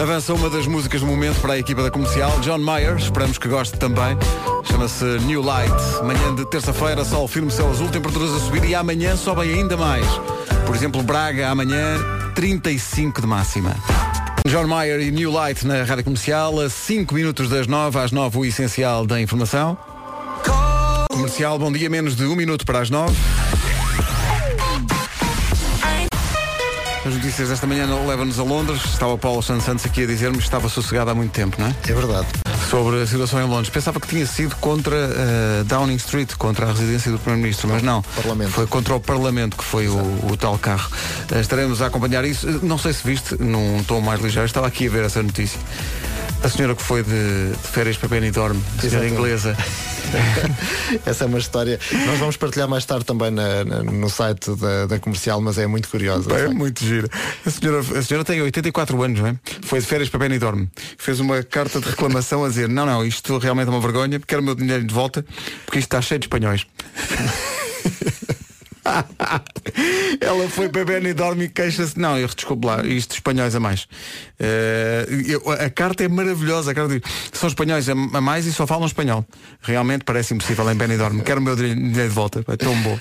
Avança 0.00 0.32
uma 0.32 0.48
das 0.48 0.66
músicas 0.66 1.02
do 1.02 1.06
momento 1.06 1.38
para 1.42 1.52
a 1.52 1.58
equipa 1.58 1.82
da 1.82 1.90
comercial, 1.90 2.40
John 2.40 2.56
Mayer, 2.56 2.96
esperamos 2.96 3.36
que 3.36 3.46
goste 3.46 3.78
também. 3.78 4.16
Chama-se 4.64 5.04
New 5.26 5.42
Light. 5.42 5.74
Manhã 6.02 6.34
de 6.34 6.46
terça-feira, 6.46 7.04
sol 7.04 7.28
firme, 7.28 7.50
céu 7.50 7.68
azul, 7.68 7.86
temperaturas 7.90 8.32
a 8.32 8.38
subir 8.38 8.64
e 8.64 8.74
amanhã 8.74 9.14
sobem 9.14 9.52
ainda 9.52 9.76
mais. 9.76 10.06
Por 10.64 10.74
exemplo, 10.74 11.02
Braga, 11.02 11.50
amanhã 11.50 11.98
35 12.34 13.20
de 13.20 13.26
máxima. 13.26 13.76
John 14.48 14.66
Mayer 14.66 15.00
e 15.00 15.10
New 15.10 15.30
Light 15.30 15.66
na 15.66 15.84
rádio 15.84 16.04
comercial, 16.04 16.58
a 16.60 16.70
5 16.70 17.14
minutos 17.14 17.50
das 17.50 17.66
9 17.66 17.98
às 17.98 18.10
9, 18.10 18.38
o 18.38 18.44
essencial 18.46 19.06
da 19.06 19.20
informação. 19.20 19.76
Comercial, 21.12 21.58
bom 21.58 21.70
dia, 21.70 21.90
menos 21.90 22.16
de 22.16 22.24
um 22.24 22.34
minuto 22.34 22.64
para 22.64 22.80
as 22.80 22.88
9. 22.88 23.14
As 27.10 27.16
notícias 27.16 27.48
desta 27.48 27.66
manhã 27.66 27.86
levam-nos 28.06 28.38
a 28.38 28.44
Londres. 28.44 28.84
Estava 28.84 29.14
o 29.14 29.18
Paulo 29.18 29.42
Santos 29.42 29.64
Santos 29.64 29.84
aqui 29.84 30.04
a 30.04 30.06
dizer-me 30.06 30.36
que 30.38 30.44
estava 30.44 30.68
sossegado 30.68 31.10
há 31.10 31.14
muito 31.14 31.32
tempo, 31.32 31.60
não 31.60 31.66
é? 31.66 31.74
É 31.88 31.92
verdade. 31.92 32.28
Sobre 32.70 33.02
a 33.02 33.06
situação 33.06 33.40
em 33.40 33.48
Londres. 33.48 33.68
Pensava 33.68 33.98
que 33.98 34.06
tinha 34.06 34.24
sido 34.24 34.54
contra 34.56 34.94
eh, 34.94 35.64
Downing 35.64 35.96
Street, 35.96 36.34
contra 36.38 36.66
a 36.66 36.68
residência 36.68 37.10
do 37.10 37.18
Primeiro-Ministro, 37.18 37.68
mas 37.68 37.82
não. 37.82 38.00
Parlamento. 38.14 38.52
Foi 38.52 38.64
contra 38.68 38.94
o 38.94 39.00
Parlamento 39.00 39.56
que 39.56 39.64
foi 39.64 39.88
o, 39.88 39.98
o 39.98 40.36
tal 40.36 40.56
carro. 40.56 40.88
Eh, 41.32 41.40
estaremos 41.40 41.82
a 41.82 41.86
acompanhar 41.86 42.24
isso. 42.24 42.48
Eh, 42.48 42.60
Não 42.62 42.78
sei 42.78 42.92
se 42.92 43.04
viste, 43.04 43.34
num 43.42 43.82
tom 43.82 44.00
mais 44.00 44.20
ligeiro, 44.20 44.46
estava 44.46 44.68
aqui 44.68 44.86
a 44.86 44.90
ver 44.90 45.04
essa 45.04 45.20
notícia. 45.20 45.58
A 46.42 46.48
senhora 46.48 46.74
que 46.74 46.82
foi 46.82 47.02
de, 47.02 47.10
de 47.50 47.68
férias 47.70 47.96
para 47.98 48.08
Benidorm, 48.08 48.56
a 48.56 48.80
senhora 48.80 49.06
Exatamente. 49.06 49.14
inglesa. 49.14 49.56
Essa 51.06 51.24
é 51.24 51.26
uma 51.26 51.38
história. 51.38 51.78
Nós 52.06 52.18
vamos 52.18 52.36
partilhar 52.38 52.66
mais 52.66 52.84
tarde 52.86 53.04
também 53.04 53.30
na- 53.30 53.62
na- 53.64 53.82
no 53.82 54.08
site 54.08 54.50
da, 54.56 54.86
da 54.86 54.98
comercial, 54.98 55.40
mas 55.42 55.58
é 55.58 55.66
muito 55.66 55.88
curiosa. 55.88 56.32
É 56.32 56.48
muito 56.48 56.82
giro. 56.84 57.08
A 57.46 57.50
senhora, 57.50 57.80
a 57.80 58.02
senhora 58.02 58.24
tem 58.24 58.40
84 58.40 59.02
anos, 59.02 59.20
não 59.20 59.26
é? 59.28 59.36
Foi 59.62 59.80
de 59.80 59.86
férias 59.86 60.08
para 60.08 60.18
Benidorm. 60.20 60.64
Fez 60.98 61.20
uma 61.20 61.42
carta 61.42 61.78
de 61.78 61.88
reclamação 61.90 62.42
a 62.44 62.48
dizer 62.48 62.68
não, 62.68 62.86
não, 62.86 63.04
isto 63.04 63.36
realmente 63.38 63.68
é 63.68 63.70
uma 63.70 63.80
vergonha, 63.80 64.18
quero 64.26 64.40
o 64.40 64.44
meu 64.44 64.54
dinheiro 64.54 64.82
de 64.82 64.94
volta, 64.94 65.24
porque 65.66 65.78
isto 65.78 65.86
está 65.88 66.00
cheio 66.00 66.18
de 66.18 66.24
espanhóis. 66.26 66.66
Ela 70.20 70.48
foi 70.48 70.68
para 70.68 70.84
Benidorm 70.84 71.40
e 71.42 71.48
queixa-se. 71.48 71.98
Não, 71.98 72.18
eu 72.18 72.26
desculpe 72.28 72.66
lá, 72.66 72.84
isto 72.84 73.14
espanhóis 73.14 73.54
a 73.54 73.60
mais. 73.60 73.86
Eh, 74.38 75.06
eu- 75.26 75.50
a 75.50 75.70
carta 75.70 76.04
é 76.04 76.08
maravilhosa. 76.08 76.70
A 76.70 76.74
carta 76.74 76.98
diz, 76.98 77.10
são 77.32 77.48
espanhóis 77.48 77.88
a, 77.88 77.92
a 77.92 78.20
mais 78.20 78.46
e 78.46 78.52
só 78.52 78.66
falam 78.66 78.86
espanhol. 78.86 79.24
Realmente 79.60 80.04
parece 80.04 80.34
impossível 80.34 80.70
em 80.70 80.74
Benidorm. 80.74 81.20
Quero 81.20 81.40
o 81.40 81.42
meu 81.42 81.56
dinheiro 81.56 81.92
de 81.92 82.08
volta. 82.08 82.44
É 82.48 82.56
tão 82.56 82.74
bom. 82.82 82.98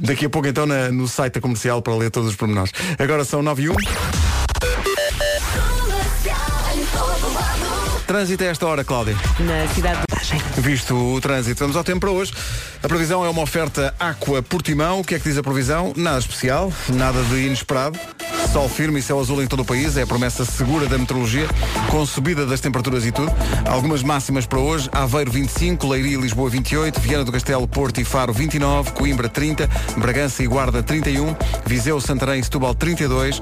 Daqui 0.00 0.26
a 0.26 0.30
pouco 0.30 0.48
então 0.48 0.66
na- 0.66 0.90
no 0.90 1.08
site 1.08 1.40
comercial 1.40 1.82
para 1.82 1.94
ler 1.94 2.10
todos 2.10 2.30
os 2.30 2.36
pormenores. 2.36 2.72
Agora 2.98 3.24
são 3.24 3.42
9 3.42 3.62
e 3.62 3.68
1. 3.70 3.74
Trânsito 8.10 8.42
a 8.42 8.48
esta 8.48 8.66
hora, 8.66 8.82
Cláudia. 8.82 9.16
Na 9.38 9.72
cidade 9.72 10.00
de 10.10 10.60
Visto 10.60 10.96
o 10.96 11.20
trânsito, 11.20 11.60
vamos 11.60 11.76
ao 11.76 11.84
tempo 11.84 12.00
para 12.00 12.10
hoje. 12.10 12.32
A 12.82 12.88
previsão 12.88 13.24
é 13.24 13.28
uma 13.28 13.40
oferta 13.40 13.94
Aqua 14.00 14.42
Portimão. 14.42 14.98
O 14.98 15.04
que 15.04 15.14
é 15.14 15.18
que 15.20 15.28
diz 15.28 15.38
a 15.38 15.44
previsão? 15.44 15.92
Nada 15.96 16.18
especial, 16.18 16.72
nada 16.88 17.22
de 17.22 17.46
inesperado. 17.46 17.96
Sol 18.52 18.68
firme 18.68 18.98
e 18.98 19.02
céu 19.02 19.20
azul 19.20 19.40
em 19.40 19.46
todo 19.46 19.60
o 19.60 19.64
país. 19.64 19.96
É 19.96 20.02
a 20.02 20.06
promessa 20.06 20.44
segura 20.44 20.86
da 20.88 20.98
meteorologia, 20.98 21.46
com 21.88 22.04
subida 22.04 22.44
das 22.44 22.60
temperaturas 22.60 23.06
e 23.06 23.12
tudo. 23.12 23.32
Algumas 23.64 24.02
máximas 24.02 24.44
para 24.44 24.58
hoje. 24.58 24.88
Aveiro 24.90 25.30
25, 25.30 25.86
Leiria 25.86 26.16
e 26.16 26.20
Lisboa 26.20 26.50
28, 26.50 26.98
Viana 26.98 27.24
do 27.24 27.30
Castelo, 27.30 27.68
Porto 27.68 28.00
e 28.00 28.04
Faro 28.04 28.32
29, 28.32 28.90
Coimbra 28.90 29.28
30, 29.28 29.68
Bragança 29.98 30.42
e 30.42 30.48
Guarda 30.48 30.82
31, 30.82 31.36
Viseu, 31.64 32.00
Santarém 32.00 32.40
e 32.40 32.42
Setúbal 32.44 32.74
32, 32.74 33.40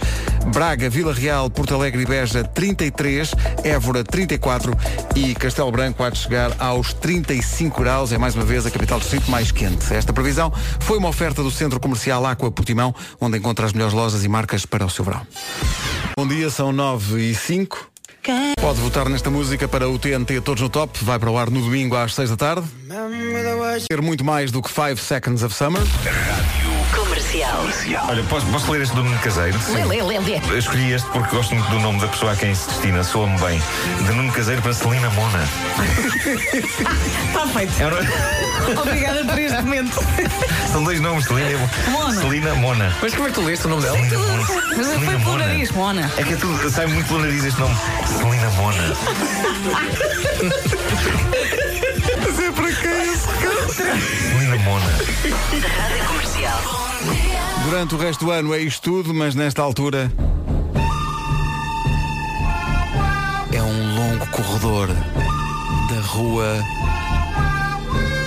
Braga, 0.53 0.91
Vila 0.91 1.15
Real, 1.15 1.49
Porto 1.49 1.75
Alegre 1.75 2.03
e 2.03 2.07
Beja 2.07 2.45
33, 2.45 3.35
Évora 3.65 4.05
34 4.05 4.77
e 5.17 5.35
Castelo 5.35 5.73
Branco 5.73 6.03
há 6.03 6.11
de 6.11 6.19
chegar 6.19 6.55
aos 6.59 6.93
35 6.93 7.81
graus. 7.81 8.13
É 8.13 8.19
mais 8.19 8.35
uma 8.35 8.45
vez 8.45 8.67
a 8.67 8.71
capital 8.71 8.99
do 8.99 9.03
distrito 9.03 9.31
mais 9.31 9.51
quente. 9.51 9.93
Esta 9.95 10.13
previsão 10.13 10.53
foi 10.81 10.99
uma 10.99 11.09
oferta 11.09 11.43
do 11.43 11.51
Centro 11.51 11.81
Comercial 11.81 12.27
Aqua 12.27 12.51
Portimão, 12.51 12.95
onde 13.19 13.39
encontra 13.39 13.65
as 13.65 13.73
melhores 13.73 13.95
lojas 13.95 14.23
e 14.23 14.29
marcas 14.29 14.67
para 14.67 14.85
o 14.85 14.91
seu 14.91 14.98
verão. 15.05 15.27
Bom 16.17 16.27
dia, 16.27 16.51
são 16.51 16.73
9 16.73 17.21
e 17.31 17.35
5. 17.35 17.91
Pode 18.61 18.81
votar 18.81 19.09
nesta 19.09 19.31
música 19.31 19.67
para 19.67 19.89
o 19.89 19.99
TNT 19.99 20.41
Todos 20.41 20.63
no 20.63 20.69
Top. 20.69 20.99
Vai 21.03 21.19
para 21.19 21.31
o 21.31 21.39
ar 21.39 21.49
no 21.51 21.63
domingo 21.63 21.97
às 21.97 22.15
6 22.15 22.31
da 22.31 22.37
tarde. 22.37 22.69
Ter 23.89 24.03
muito 24.03 24.25
mais 24.25 24.51
do 24.51 24.61
que 24.61 24.71
5 24.71 24.97
Seconds 24.97 25.43
of 25.43 25.55
Summer. 25.55 25.83
Comercial. 26.95 27.08
Comercial. 27.33 28.07
Olha, 28.09 28.23
posso, 28.25 28.47
posso 28.47 28.73
ler 28.73 28.81
este 28.81 28.95
do 28.95 29.05
Nuno 29.05 29.19
Caseiro? 29.19 29.59
Lê, 29.69 29.85
lê, 29.85 30.03
lê, 30.03 30.19
lê. 30.19 30.41
Eu 30.49 30.59
escolhi 30.59 30.93
este 30.93 31.07
porque 31.11 31.37
gosto 31.37 31.55
muito 31.55 31.69
do 31.71 31.79
nome 31.79 32.01
da 32.01 32.09
pessoa 32.09 32.33
a 32.33 32.37
quem 32.37 32.55
se 32.55 32.67
destina, 32.71 33.05
soa-me 33.05 33.39
bem. 33.39 33.61
De 34.07 34.13
Nuno 34.15 34.33
Caseiro 34.33 34.63
para 34.63 34.73
Celina 34.73 35.11
Mona. 35.11 35.47
Está 37.29 37.47
feito. 37.53 37.73
É 37.83 37.87
um- 37.87 38.79
Obrigada 38.81 39.25
por 39.27 39.39
este 39.39 39.61
momento. 39.61 39.99
São 40.73 40.83
dois 40.85 41.01
nomes, 41.01 41.27
Celina 41.27 41.51
e 41.51 41.91
Mona. 41.91 42.15
Celina 42.21 42.55
Mona. 42.55 42.97
Mas 43.03 43.15
como 43.15 43.27
é 43.27 43.31
que 43.31 43.35
tu 43.35 43.43
leste 43.43 43.67
o 43.67 43.69
nome 43.69 43.83
dela? 43.83 43.97
Celina 43.99 44.19
Mona. 44.19 44.47
Mas 44.77 44.87
Celina 44.87 44.97
foi 45.13 45.19
pelo 45.19 45.21
Mona. 45.31 45.47
nariz, 45.47 45.71
Mona. 45.73 46.13
É 46.17 46.23
que 46.23 46.33
é 46.33 46.37
tudo, 46.37 46.71
sai 46.71 46.87
muito 46.87 47.07
pelo 47.09 47.21
nariz 47.21 47.45
este 47.45 47.61
nome. 47.61 47.77
Celina 48.07 48.51
Mona. 48.51 48.97
Mona. 54.65 54.87
Rádio 54.87 56.05
Comercial. 56.09 56.61
Durante 57.65 57.95
o 57.95 57.99
resto 57.99 58.25
do 58.25 58.31
ano 58.33 58.53
é 58.53 58.59
isto 58.59 58.83
tudo, 58.83 59.15
mas 59.15 59.37
nesta 59.37 59.63
altura 59.63 60.11
é 63.53 63.63
um 63.63 63.95
longo 63.95 64.27
corredor 64.29 64.89
da 64.89 66.01
rua 66.09 66.65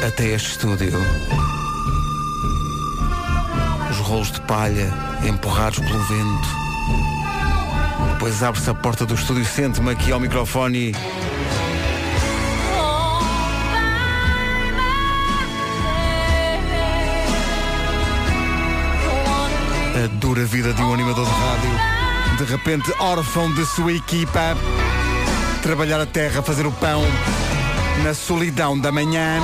até 0.08 0.28
este 0.28 0.52
estúdio. 0.52 0.94
Os 3.90 3.98
rolos 3.98 4.32
de 4.32 4.40
palha 4.42 4.94
empurrados 5.28 5.80
pelo 5.80 6.04
vento. 6.04 6.48
Depois 8.14 8.42
abre-se 8.42 8.70
a 8.70 8.74
porta 8.74 9.06
do 9.06 9.16
estúdio, 9.16 9.44
sente-me 9.44 9.92
aqui 9.92 10.14
ao 10.14 10.20
microfone 10.20 10.92
e 10.92 10.96
dura 20.34 20.46
vida 20.46 20.74
de 20.74 20.82
um 20.82 20.94
animador 20.94 21.26
de 21.26 21.32
rádio. 21.32 22.38
De 22.38 22.44
repente, 22.46 22.89
órfão 23.00 23.54
de 23.54 23.65
sua 23.65 23.91
equipa. 23.91 24.56
Trabalhar 25.62 26.00
a 26.00 26.06
terra, 26.06 26.41
fazer 26.41 26.65
o 26.65 26.72
pão. 26.72 27.04
Na 28.02 28.13
solidão 28.13 28.80
da 28.80 28.94
manhã. 28.94 29.41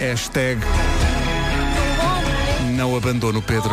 Hashtag 0.00 0.60
Não 2.74 2.96
abandono 2.96 3.40
Pedro. 3.40 3.70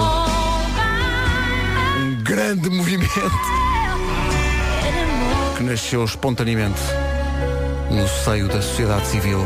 Um 2.03 2.23
grande 2.23 2.69
movimento 2.69 3.31
que 5.57 5.63
nasceu 5.63 6.05
espontaneamente 6.05 6.81
no 7.89 8.07
seio 8.07 8.47
da 8.47 8.61
sociedade 8.61 9.07
civil. 9.07 9.43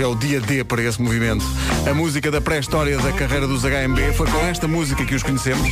Hoje 0.00 0.04
é 0.04 0.08
o 0.08 0.14
dia 0.14 0.40
D 0.40 0.64
para 0.64 0.82
esse 0.82 1.02
movimento. 1.02 1.44
A 1.86 1.92
música 1.92 2.30
da 2.30 2.40
pré-história 2.40 2.96
da 2.96 3.12
carreira 3.12 3.46
dos 3.46 3.64
HMB 3.64 4.14
foi 4.16 4.26
com 4.30 4.38
esta 4.46 4.66
música 4.66 5.04
que 5.04 5.14
os 5.14 5.22
conhecemos. 5.22 5.68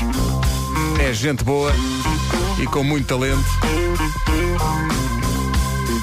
É 1.01 1.15
gente 1.15 1.43
boa 1.43 1.73
e 2.63 2.67
com 2.67 2.85
muito 2.85 3.07
talento. 3.07 3.43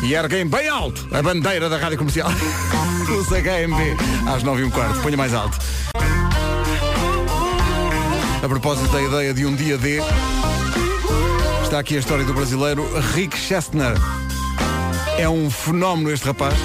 E 0.02 0.16
erguem 0.16 0.48
bem 0.48 0.68
alto 0.68 1.08
a 1.12 1.22
bandeira 1.22 1.70
da 1.70 1.78
rádio 1.78 2.00
comercial. 2.00 2.32
Os 3.16 3.28
HMB 3.28 3.96
às 4.28 4.42
9 4.42 4.64
e 4.64 4.66
um 4.66 4.72
quarto. 4.72 5.00
Ponha 5.02 5.16
mais 5.16 5.32
alto. 5.32 5.60
A 8.44 8.50
propósito 8.50 8.92
da 8.92 9.04
ideia 9.04 9.36
de 9.36 9.46
um 9.46 9.54
dia 9.54 9.78
D, 9.78 10.00
está 11.62 11.78
aqui 11.78 11.96
a 11.96 12.00
história 12.00 12.26
do 12.26 12.34
brasileiro 12.34 12.90
Rick 13.14 13.38
Chestner. 13.38 13.94
É 15.16 15.30
um 15.30 15.48
fenómeno 15.52 16.10
este 16.10 16.26
rapaz. 16.26 16.56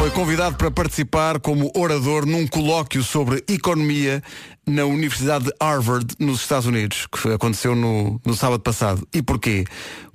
Foi 0.00 0.10
convidado 0.12 0.56
para 0.56 0.70
participar 0.70 1.38
como 1.38 1.70
orador 1.76 2.24
num 2.24 2.46
colóquio 2.46 3.02
sobre 3.02 3.44
economia 3.46 4.22
na 4.66 4.86
Universidade 4.86 5.44
de 5.44 5.52
Harvard, 5.60 6.14
nos 6.18 6.40
Estados 6.40 6.64
Unidos, 6.64 7.06
que 7.06 7.28
aconteceu 7.28 7.76
no, 7.76 8.18
no 8.24 8.32
sábado 8.32 8.62
passado. 8.62 9.06
E 9.12 9.20
porquê? 9.20 9.66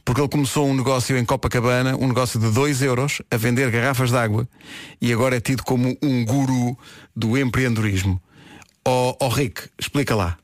Porque 0.04 0.22
ele 0.22 0.28
começou 0.28 0.68
um 0.68 0.74
negócio 0.74 1.16
em 1.16 1.24
Copacabana, 1.24 1.96
um 1.98 2.08
negócio 2.08 2.40
de 2.40 2.50
2 2.50 2.82
euros, 2.82 3.22
a 3.30 3.38
vender 3.38 3.70
garrafas 3.70 4.10
de 4.10 4.18
água, 4.18 4.50
e 5.00 5.14
agora 5.14 5.38
é 5.38 5.40
tido 5.40 5.62
como 5.62 5.96
um 6.02 6.26
guru 6.26 6.76
do 7.16 7.38
empreendedorismo. 7.38 8.20
Ó 8.84 9.16
oh, 9.20 9.28
Rick, 9.28 9.70
explica 9.80 10.16
lá. 10.16 10.36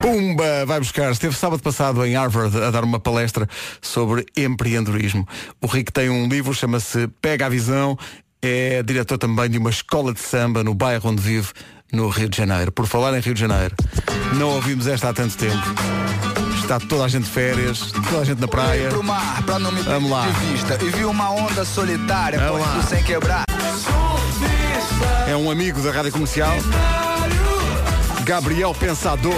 Pumba, 0.00 0.64
vai 0.66 0.78
buscar. 0.78 1.10
Esteve 1.10 1.34
sábado 1.34 1.60
passado 1.62 2.04
em 2.06 2.14
Harvard 2.14 2.56
a 2.62 2.70
dar 2.70 2.84
uma 2.84 3.00
palestra 3.00 3.48
sobre 3.82 4.24
empreendedorismo. 4.36 5.26
O 5.60 5.66
Rick 5.66 5.92
tem 5.92 6.08
um 6.08 6.28
livro, 6.28 6.54
chama-se 6.54 7.08
Pega 7.20 7.46
a 7.46 7.48
Visão. 7.48 7.98
É 8.40 8.82
diretor 8.82 9.18
também 9.18 9.48
de 9.50 9.58
uma 9.58 9.70
escola 9.70 10.12
de 10.12 10.20
samba 10.20 10.62
no 10.62 10.74
bairro 10.74 11.10
onde 11.10 11.20
vive, 11.22 11.48
no 11.92 12.08
Rio 12.08 12.28
de 12.28 12.36
Janeiro. 12.36 12.70
Por 12.70 12.86
falar 12.86 13.16
em 13.16 13.20
Rio 13.20 13.34
de 13.34 13.40
Janeiro, 13.40 13.74
não 14.34 14.50
ouvimos 14.50 14.86
esta 14.86 15.08
há 15.08 15.12
tanto 15.14 15.36
tempo. 15.36 15.56
Está 16.60 16.78
toda 16.78 17.04
a 17.04 17.08
gente 17.08 17.24
de 17.24 17.30
férias, 17.30 17.92
toda 17.92 18.20
a 18.20 18.24
gente 18.24 18.40
na 18.40 18.48
praia. 18.48 18.88
pro 18.88 19.02
mar 19.02 19.42
pra 19.44 19.58
não 19.58 19.70
me 19.72 19.82
Vamos 19.82 20.10
lá. 20.10 20.24
perder 20.24 20.40
de 20.40 20.52
vista 20.52 20.78
E 20.82 20.88
vi 20.90 21.04
uma 21.04 21.30
onda 21.30 21.62
solitária 21.62 22.40
sem 22.88 23.02
quebrar 23.02 23.44
É 25.28 25.36
um 25.36 25.50
amigo 25.50 25.82
da 25.82 25.90
rádio 25.90 26.12
comercial. 26.12 26.54
Gabriel 28.24 28.74
Pensador. 28.74 29.34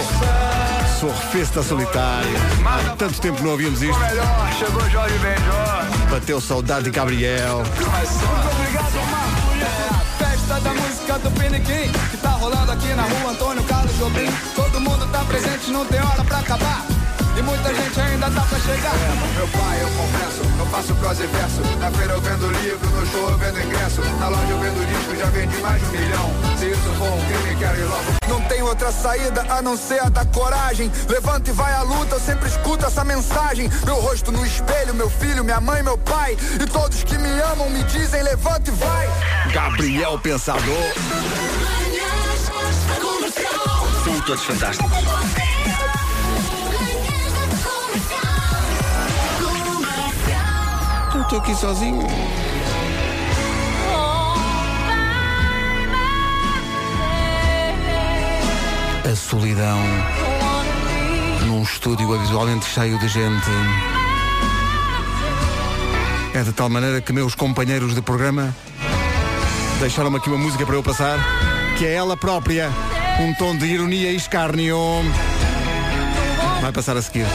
Surfista 0.99 1.61
solitário. 1.61 2.31
Há 2.65 2.95
tanto 2.95 3.19
tempo 3.19 3.43
não 3.43 3.51
ouvíamos 3.51 3.81
isto. 3.81 3.99
Melhor, 3.99 4.53
chegou 4.57 4.89
Jorge 4.89 5.15
Benjor 5.19 6.09
Bateu 6.09 6.41
saudade 6.41 6.85
de 6.85 6.91
Gabriel. 6.91 7.57
Muito 7.57 8.55
obrigado, 8.55 8.95
Marco 9.11 9.47
É 9.61 10.23
festa 10.23 10.59
da 10.61 10.73
música 10.73 11.19
do 11.19 11.31
Piniquim 11.31 11.91
Que 12.09 12.17
tá 12.17 12.29
rolando 12.29 12.71
aqui 12.71 12.87
na 12.93 13.03
rua 13.03 13.31
Antônio 13.31 13.63
Carlos 13.65 13.95
Jobim 13.97 14.31
Todo 14.55 14.79
mundo 14.79 15.05
tá 15.11 15.23
presente, 15.25 15.69
não 15.69 15.85
tem 15.85 16.01
hora 16.01 16.23
pra 16.23 16.39
acabar 16.39 16.96
e 17.37 17.41
muita 17.41 17.73
gente 17.73 17.99
ainda 17.99 18.31
tá 18.31 18.41
pra 18.41 18.59
chegar. 18.59 18.93
Meu 19.35 19.47
pai, 19.49 19.81
eu 19.81 19.89
confesso, 19.89 20.41
eu 20.59 20.65
faço 20.65 20.95
prosa 20.95 21.23
e 21.23 21.27
verso. 21.27 21.61
Na 21.79 21.91
feira 21.91 22.13
eu 22.13 22.21
vendo 22.21 22.51
livro, 22.63 22.89
no 22.89 23.05
show 23.05 23.29
eu 23.29 23.37
vendo 23.37 23.61
ingresso. 23.61 24.01
Na 24.19 24.27
loja 24.27 24.49
eu 24.49 24.59
vendo 24.59 24.87
disco, 24.87 25.15
já 25.15 25.25
vendi 25.25 25.57
mais 25.57 25.79
de 25.79 25.87
um 25.87 25.91
milhão. 25.91 26.31
Se 26.57 26.65
isso 26.71 26.93
for 26.97 27.11
um 27.11 27.25
crime, 27.25 27.55
quero 27.57 27.79
ir 27.79 27.83
logo. 27.83 28.03
Não 28.27 28.41
tem 28.47 28.61
outra 28.63 28.91
saída 28.91 29.45
a 29.49 29.61
não 29.61 29.77
ser 29.77 30.01
a 30.01 30.09
da 30.09 30.25
coragem. 30.25 30.91
Levanta 31.07 31.49
e 31.49 31.53
vai 31.53 31.73
à 31.73 31.83
luta, 31.83 32.15
eu 32.15 32.19
sempre 32.19 32.49
escuto 32.49 32.85
essa 32.85 33.03
mensagem. 33.03 33.69
Meu 33.85 33.95
rosto 33.95 34.31
no 34.31 34.45
espelho, 34.45 34.93
meu 34.95 35.09
filho, 35.09 35.43
minha 35.43 35.61
mãe, 35.61 35.83
meu 35.83 35.97
pai. 35.97 36.35
E 36.59 36.65
todos 36.65 37.03
que 37.03 37.17
me 37.17 37.39
amam 37.41 37.69
me 37.69 37.83
dizem 37.83 38.23
levanta 38.23 38.69
e 38.69 38.73
vai. 38.73 39.07
Gabriel 39.53 40.17
Pensador. 40.19 40.63
São 44.03 44.21
todos 44.21 44.43
fantásticos. 44.43 45.46
Estou 51.27 51.39
aqui 51.39 51.53
sozinho. 51.55 52.07
A 59.03 59.13
solidão 59.13 59.77
num 61.47 61.63
estúdio 61.63 62.15
habitualmente 62.15 62.65
cheio 62.65 62.97
de 62.99 63.09
gente. 63.09 63.49
É 66.33 66.43
de 66.43 66.53
tal 66.53 66.69
maneira 66.69 67.01
que 67.01 67.11
meus 67.11 67.35
companheiros 67.35 67.93
de 67.93 68.01
programa 68.01 68.55
deixaram-me 69.81 70.15
aqui 70.15 70.29
uma 70.29 70.37
música 70.37 70.65
para 70.65 70.75
eu 70.75 70.83
passar, 70.83 71.19
que 71.77 71.85
é 71.85 71.93
ela 71.93 72.15
própria, 72.15 72.69
um 73.19 73.33
tom 73.33 73.57
de 73.57 73.65
ironia 73.65 74.13
e 74.13 74.15
escárnio. 74.15 74.79
Vai 76.61 76.71
passar 76.71 76.95
a 76.95 77.01
seguir. 77.01 77.27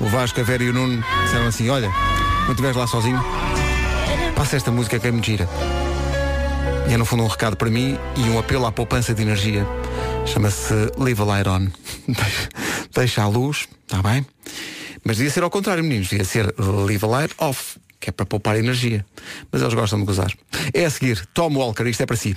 O 0.00 0.06
Vasco, 0.06 0.40
a 0.40 0.42
Vera 0.42 0.64
e 0.64 0.70
o 0.70 0.72
Nuno 0.72 1.04
disseram 1.24 1.46
assim, 1.46 1.68
olha, 1.68 1.90
quando 2.50 2.58
estiveres 2.58 2.76
lá 2.76 2.86
sozinho, 2.88 3.24
passa 4.34 4.56
esta 4.56 4.72
música 4.72 4.98
que 4.98 5.06
é 5.06 5.12
muito 5.12 5.24
gira. 5.24 5.48
E 6.88 6.92
é 6.92 6.96
no 6.96 7.04
fundo 7.04 7.22
um 7.22 7.28
recado 7.28 7.56
para 7.56 7.70
mim 7.70 7.96
e 8.16 8.22
um 8.22 8.40
apelo 8.40 8.66
à 8.66 8.72
poupança 8.72 9.14
de 9.14 9.22
energia. 9.22 9.64
Chama-se 10.26 10.74
Leave 10.98 11.22
a 11.22 11.24
Light 11.24 11.48
On. 11.48 11.68
Deixa 12.92 13.22
a 13.22 13.28
luz, 13.28 13.68
está 13.86 14.02
bem? 14.02 14.26
Mas 15.04 15.18
devia 15.18 15.30
ser 15.30 15.44
ao 15.44 15.50
contrário, 15.50 15.84
meninos. 15.84 16.08
Devia 16.08 16.24
ser 16.24 16.52
Leave 16.58 17.04
a 17.04 17.08
Light 17.08 17.34
Off, 17.38 17.78
que 18.00 18.10
é 18.10 18.12
para 18.12 18.26
poupar 18.26 18.56
energia. 18.56 19.06
Mas 19.52 19.62
eles 19.62 19.74
gostam 19.74 20.00
de 20.00 20.06
gozar. 20.06 20.32
É 20.74 20.84
a 20.84 20.90
seguir, 20.90 21.24
Tom 21.32 21.54
Walker, 21.54 21.84
isto 21.84 22.02
é 22.02 22.06
para 22.06 22.16
si. 22.16 22.36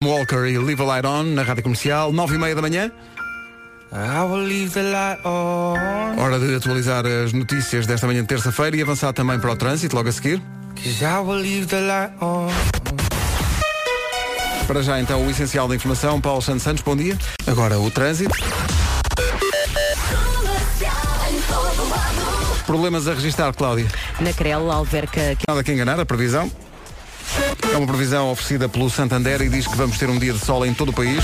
Tom 0.00 0.08
Walker 0.08 0.46
e 0.46 0.56
Leave 0.56 0.80
a 0.80 0.86
Light 0.86 1.06
On 1.06 1.24
na 1.24 1.42
Rádio 1.42 1.64
Comercial, 1.64 2.14
nove 2.14 2.36
e 2.36 2.38
meia 2.38 2.54
da 2.54 2.62
manhã. 2.62 2.90
Hora 6.16 6.38
de 6.38 6.54
atualizar 6.54 7.04
as 7.04 7.34
notícias 7.34 7.86
desta 7.86 8.06
manhã 8.06 8.22
de 8.22 8.26
terça-feira 8.26 8.74
e 8.74 8.80
avançar 8.80 9.12
também 9.12 9.38
para 9.38 9.52
o 9.52 9.56
trânsito 9.56 9.94
logo 9.94 10.08
a 10.08 10.12
seguir. 10.12 10.40
Para 14.66 14.82
já 14.82 14.98
então 14.98 15.26
o 15.26 15.30
essencial 15.30 15.68
da 15.68 15.74
informação, 15.74 16.18
Paulo 16.22 16.40
Santos 16.40 16.62
Santos, 16.62 16.82
bom 16.82 16.96
dia. 16.96 17.18
Agora 17.46 17.78
o 17.78 17.90
trânsito. 17.90 18.34
Problemas 22.64 23.06
a 23.06 23.12
registrar, 23.12 23.52
Cláudia? 23.52 23.86
Na 24.18 24.32
Crel, 24.32 24.72
Alverca. 24.72 25.36
Nada 25.46 25.62
que 25.62 25.70
enganar, 25.70 26.00
a 26.00 26.06
previsão. 26.06 26.50
É 27.70 27.76
uma 27.76 27.86
previsão 27.86 28.30
oferecida 28.30 28.70
pelo 28.70 28.88
Santander 28.88 29.42
e 29.42 29.50
diz 29.50 29.66
que 29.66 29.76
vamos 29.76 29.98
ter 29.98 30.08
um 30.08 30.18
dia 30.18 30.32
de 30.32 30.38
sol 30.38 30.64
em 30.64 30.72
todo 30.72 30.88
o 30.88 30.92
país. 30.94 31.22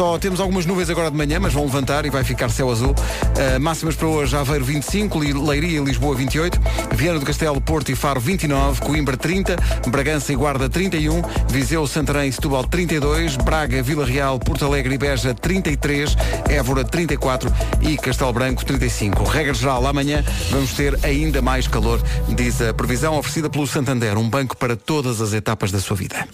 Só 0.00 0.18
temos 0.18 0.40
algumas 0.40 0.64
nuvens 0.64 0.88
agora 0.88 1.10
de 1.10 1.16
manhã, 1.18 1.38
mas 1.38 1.52
vão 1.52 1.64
levantar 1.64 2.06
e 2.06 2.08
vai 2.08 2.24
ficar 2.24 2.48
céu 2.48 2.70
azul. 2.70 2.92
Uh, 2.92 3.60
máximas 3.60 3.94
para 3.94 4.06
hoje, 4.06 4.34
Aveiro 4.34 4.64
25, 4.64 5.18
Leiria 5.18 5.78
e 5.78 5.84
Lisboa 5.84 6.14
28, 6.16 6.58
Viana 6.94 7.18
do 7.18 7.26
Castelo, 7.26 7.60
Porto 7.60 7.92
e 7.92 7.94
Faro 7.94 8.18
29, 8.18 8.80
Coimbra 8.80 9.14
30, 9.14 9.56
Bragança 9.88 10.32
e 10.32 10.36
Guarda 10.36 10.70
31, 10.70 11.20
Viseu, 11.50 11.86
Santarém 11.86 12.30
e 12.30 12.32
Setúbal 12.32 12.64
32, 12.64 13.36
Braga, 13.36 13.82
Vila 13.82 14.06
Real, 14.06 14.38
Porto 14.38 14.64
Alegre 14.64 14.94
e 14.94 14.96
Beja 14.96 15.34
33, 15.34 16.16
Évora 16.48 16.82
34 16.82 17.52
e 17.82 17.98
Castelo 17.98 18.32
Branco 18.32 18.64
35. 18.64 19.22
Regra 19.24 19.52
geral, 19.52 19.86
amanhã 19.86 20.24
vamos 20.48 20.72
ter 20.72 20.98
ainda 21.02 21.42
mais 21.42 21.68
calor, 21.68 22.00
diz 22.26 22.62
a 22.62 22.72
previsão 22.72 23.18
oferecida 23.18 23.50
pelo 23.50 23.66
Santander, 23.66 24.16
um 24.16 24.30
banco 24.30 24.56
para 24.56 24.76
todas 24.76 25.20
as 25.20 25.34
etapas 25.34 25.70
da 25.70 25.78
sua 25.78 25.94
vida. 25.94 26.26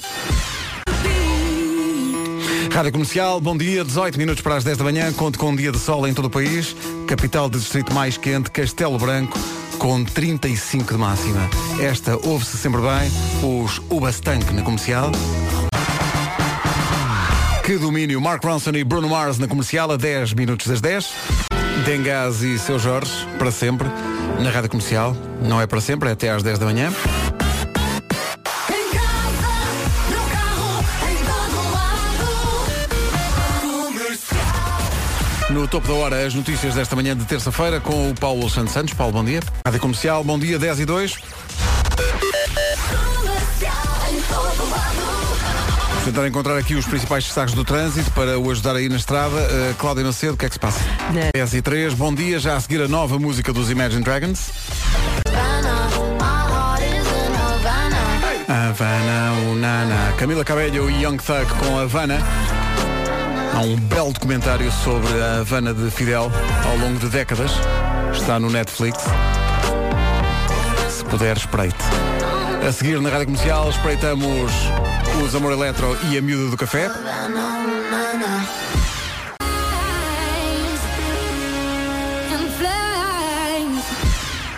Rádio 2.76 2.92
Comercial, 2.92 3.40
bom 3.40 3.56
dia, 3.56 3.82
18 3.82 4.18
minutos 4.18 4.42
para 4.42 4.56
as 4.56 4.62
10 4.62 4.76
da 4.76 4.84
manhã, 4.84 5.10
conto 5.10 5.38
com 5.38 5.48
um 5.48 5.56
dia 5.56 5.72
de 5.72 5.78
sol 5.78 6.06
em 6.06 6.12
todo 6.12 6.26
o 6.26 6.30
país, 6.30 6.76
capital 7.06 7.48
de 7.48 7.58
distrito 7.58 7.90
mais 7.94 8.18
quente, 8.18 8.50
Castelo 8.50 8.98
Branco, 8.98 9.38
com 9.78 10.04
35 10.04 10.92
de 10.92 10.98
máxima. 10.98 11.48
Esta 11.80 12.18
ouve-se 12.28 12.58
sempre 12.58 12.82
bem, 12.82 13.10
os 13.42 13.78
Ubastank 13.88 14.52
na 14.52 14.60
comercial. 14.60 15.10
Que 17.64 17.78
domínio, 17.78 18.20
Mark 18.20 18.44
Ronson 18.44 18.72
e 18.72 18.84
Bruno 18.84 19.08
Mars 19.08 19.38
na 19.38 19.48
comercial 19.48 19.90
a 19.90 19.96
10 19.96 20.34
minutos 20.34 20.66
das 20.66 20.82
10. 20.82 21.14
Dengaz 21.86 22.42
e 22.42 22.58
seu 22.58 22.78
Jorge, 22.78 23.10
para 23.38 23.50
sempre, 23.50 23.88
na 24.38 24.50
rádio 24.50 24.68
comercial. 24.68 25.16
Não 25.40 25.58
é 25.58 25.66
para 25.66 25.80
sempre, 25.80 26.10
é 26.10 26.12
até 26.12 26.28
às 26.28 26.42
10 26.42 26.58
da 26.58 26.66
manhã. 26.66 26.92
No 35.57 35.66
topo 35.66 35.88
da 35.88 35.95
hora, 35.95 36.27
as 36.27 36.35
notícias 36.35 36.75
desta 36.75 36.95
manhã 36.95 37.16
de 37.16 37.25
terça-feira 37.25 37.81
com 37.81 38.11
o 38.11 38.14
Paulo 38.14 38.49
Santos 38.51 38.75
Santos. 38.75 38.92
Paulo, 38.92 39.14
bom 39.14 39.25
dia. 39.25 39.40
Rádio 39.64 39.81
Comercial, 39.81 40.23
bom 40.23 40.38
dia, 40.38 40.59
10 40.59 40.81
e 40.81 40.85
2. 40.85 41.16
Tentar 46.05 46.29
encontrar 46.29 46.59
aqui 46.59 46.75
os 46.75 46.85
principais 46.85 47.25
destaques 47.25 47.55
do 47.55 47.64
trânsito 47.64 48.11
para 48.11 48.38
o 48.38 48.51
ajudar 48.51 48.77
aí 48.77 48.90
na 48.90 48.97
estrada. 48.97 49.35
Uh, 49.35 49.75
Cláudia 49.79 50.05
Macedo, 50.05 50.35
o 50.35 50.37
que 50.37 50.45
é 50.45 50.49
que 50.49 50.55
se 50.57 50.61
passa? 50.61 50.79
Na... 51.11 51.31
10 51.35 51.55
e 51.55 51.62
3, 51.62 51.95
bom 51.95 52.14
dia, 52.14 52.38
já 52.38 52.55
a 52.55 52.61
seguir 52.61 52.83
a 52.83 52.87
nova 52.87 53.19
música 53.19 53.51
dos 53.51 53.71
Imagine 53.71 54.05
Dragons. 54.05 54.51
Havana, 58.47 59.33
Unana. 59.51 60.12
Camila 60.19 60.45
Cabello 60.45 60.90
e 60.90 61.03
Young 61.03 61.16
Thug 61.16 61.47
com 61.59 61.79
Havana. 61.79 62.19
Há 63.57 63.61
um 63.61 63.75
belo 63.75 64.12
documentário 64.12 64.71
sobre 64.71 65.19
a 65.19 65.40
Havana 65.40 65.73
de 65.73 65.90
Fidel 65.90 66.31
ao 66.69 66.77
longo 66.77 66.99
de 66.99 67.09
décadas. 67.09 67.53
Está 68.12 68.38
no 68.38 68.51
Netflix. 68.51 68.99
Se 70.90 71.03
puder, 71.07 71.38
espreite. 71.38 71.75
A 72.69 72.71
seguir 72.71 73.01
na 73.01 73.09
Rádio 73.09 73.29
Comercial, 73.29 73.71
espreitamos 73.71 74.53
os 75.25 75.35
Amor 75.35 75.53
Eletro 75.53 75.97
e 76.11 76.19
a 76.19 76.21
Miúda 76.21 76.51
do 76.51 76.57
Café. 76.59 76.90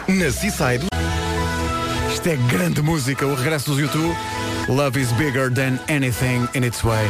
Na 0.08 0.32
Seaside. 0.32 0.88
Isto 2.12 2.28
é 2.30 2.36
grande 2.52 2.82
música, 2.82 3.24
o 3.24 3.36
regresso 3.36 3.70
dos 3.70 3.78
YouTube. 3.78 4.12
Love 4.68 5.00
is 5.00 5.12
bigger 5.12 5.54
than 5.54 5.78
anything 5.88 6.48
in 6.52 6.64
its 6.64 6.82
way. 6.82 7.08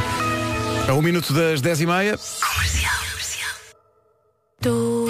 A 0.89 0.95
um 0.95 1.03
minuto 1.03 1.35
das 1.35 1.61
10 1.61 1.83
e 1.83 1.87
meia. 1.87 2.19
Comercial. 2.19 2.95
Comercial. 3.11 3.51
Tu. 4.63 5.09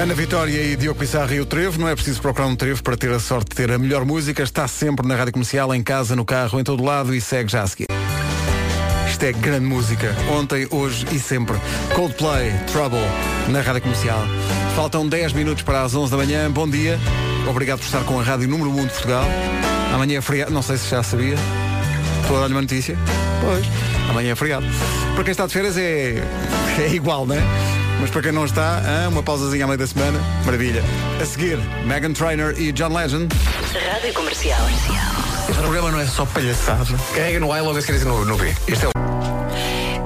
Ana 0.00 0.14
Vitória 0.14 0.62
e 0.62 0.74
Diogo 0.74 0.98
Pissarra 0.98 1.34
e 1.34 1.40
o 1.40 1.44
Trevo. 1.44 1.78
Não 1.78 1.86
é 1.86 1.94
preciso 1.94 2.22
procurar 2.22 2.46
um 2.46 2.56
trevo 2.56 2.82
para 2.82 2.96
ter 2.96 3.12
a 3.12 3.20
sorte 3.20 3.50
de 3.50 3.56
ter 3.56 3.70
a 3.70 3.78
melhor 3.78 4.06
música. 4.06 4.42
Está 4.42 4.66
sempre 4.66 5.06
na 5.06 5.16
rádio 5.16 5.34
comercial, 5.34 5.74
em 5.74 5.82
casa, 5.82 6.16
no 6.16 6.24
carro, 6.24 6.58
em 6.58 6.64
todo 6.64 6.82
lado 6.82 7.14
e 7.14 7.20
segue 7.20 7.52
já 7.52 7.62
a 7.62 7.66
seguir. 7.66 7.88
Isto 9.10 9.22
é 9.22 9.32
grande 9.32 9.66
música. 9.66 10.16
Ontem, 10.30 10.66
hoje 10.70 11.04
e 11.12 11.18
sempre. 11.18 11.58
Coldplay, 11.94 12.52
Trouble, 12.72 12.98
na 13.50 13.60
rádio 13.60 13.82
comercial. 13.82 14.22
Faltam 14.74 15.06
10 15.06 15.34
minutos 15.34 15.62
para 15.62 15.82
as 15.82 15.94
11 15.94 16.10
da 16.10 16.16
manhã. 16.16 16.50
Bom 16.50 16.66
dia. 16.66 16.98
Obrigado 17.46 17.80
por 17.80 17.84
estar 17.84 18.02
com 18.04 18.18
a 18.18 18.22
Rádio 18.22 18.48
Número 18.48 18.70
1 18.70 18.86
de 18.86 18.92
Portugal. 18.92 19.24
Amanhã 19.96 20.18
é 20.18 20.20
feriado. 20.20 20.52
Não 20.52 20.60
sei 20.60 20.76
se 20.76 20.90
já 20.90 21.02
sabia. 21.02 21.36
Estou 22.20 22.36
a 22.36 22.40
dar-lhe 22.40 22.52
uma 22.52 22.60
notícia. 22.60 22.98
Pois. 23.40 23.64
Amanhã 24.10 24.32
é 24.32 24.34
feriado. 24.34 24.66
Para 25.14 25.24
quem 25.24 25.30
está 25.30 25.46
de 25.46 25.54
férias 25.54 25.78
é, 25.78 26.22
é 26.78 26.88
igual, 26.94 27.24
não 27.24 27.34
é? 27.34 27.40
Mas 27.98 28.10
para 28.10 28.20
quem 28.20 28.30
não 28.30 28.44
está, 28.44 28.82
ah, 28.84 29.08
uma 29.08 29.22
pausazinha 29.22 29.64
à 29.64 29.66
meio 29.66 29.78
da 29.78 29.86
semana, 29.86 30.20
maravilha. 30.44 30.84
A 31.18 31.24
seguir, 31.24 31.56
Megan 31.86 32.12
Trainor 32.12 32.52
e 32.58 32.72
John 32.72 32.94
Legend. 32.94 33.34
Rádio 33.90 34.12
Comercial. 34.12 34.60
Este 35.48 35.62
programa 35.62 35.90
não 35.90 36.00
é 36.00 36.04
só 36.04 36.26
palhaçada. 36.26 36.94
Carrega 37.14 37.40
no 37.40 37.50
A 37.50 37.58
e 37.58 37.62
logo 37.62 37.78
a 37.78 37.80
seguir 37.80 38.04
no, 38.04 38.22
no 38.22 38.36
B. 38.36 38.54
Este 38.68 38.84
é 38.84 38.88
o. 38.88 39.05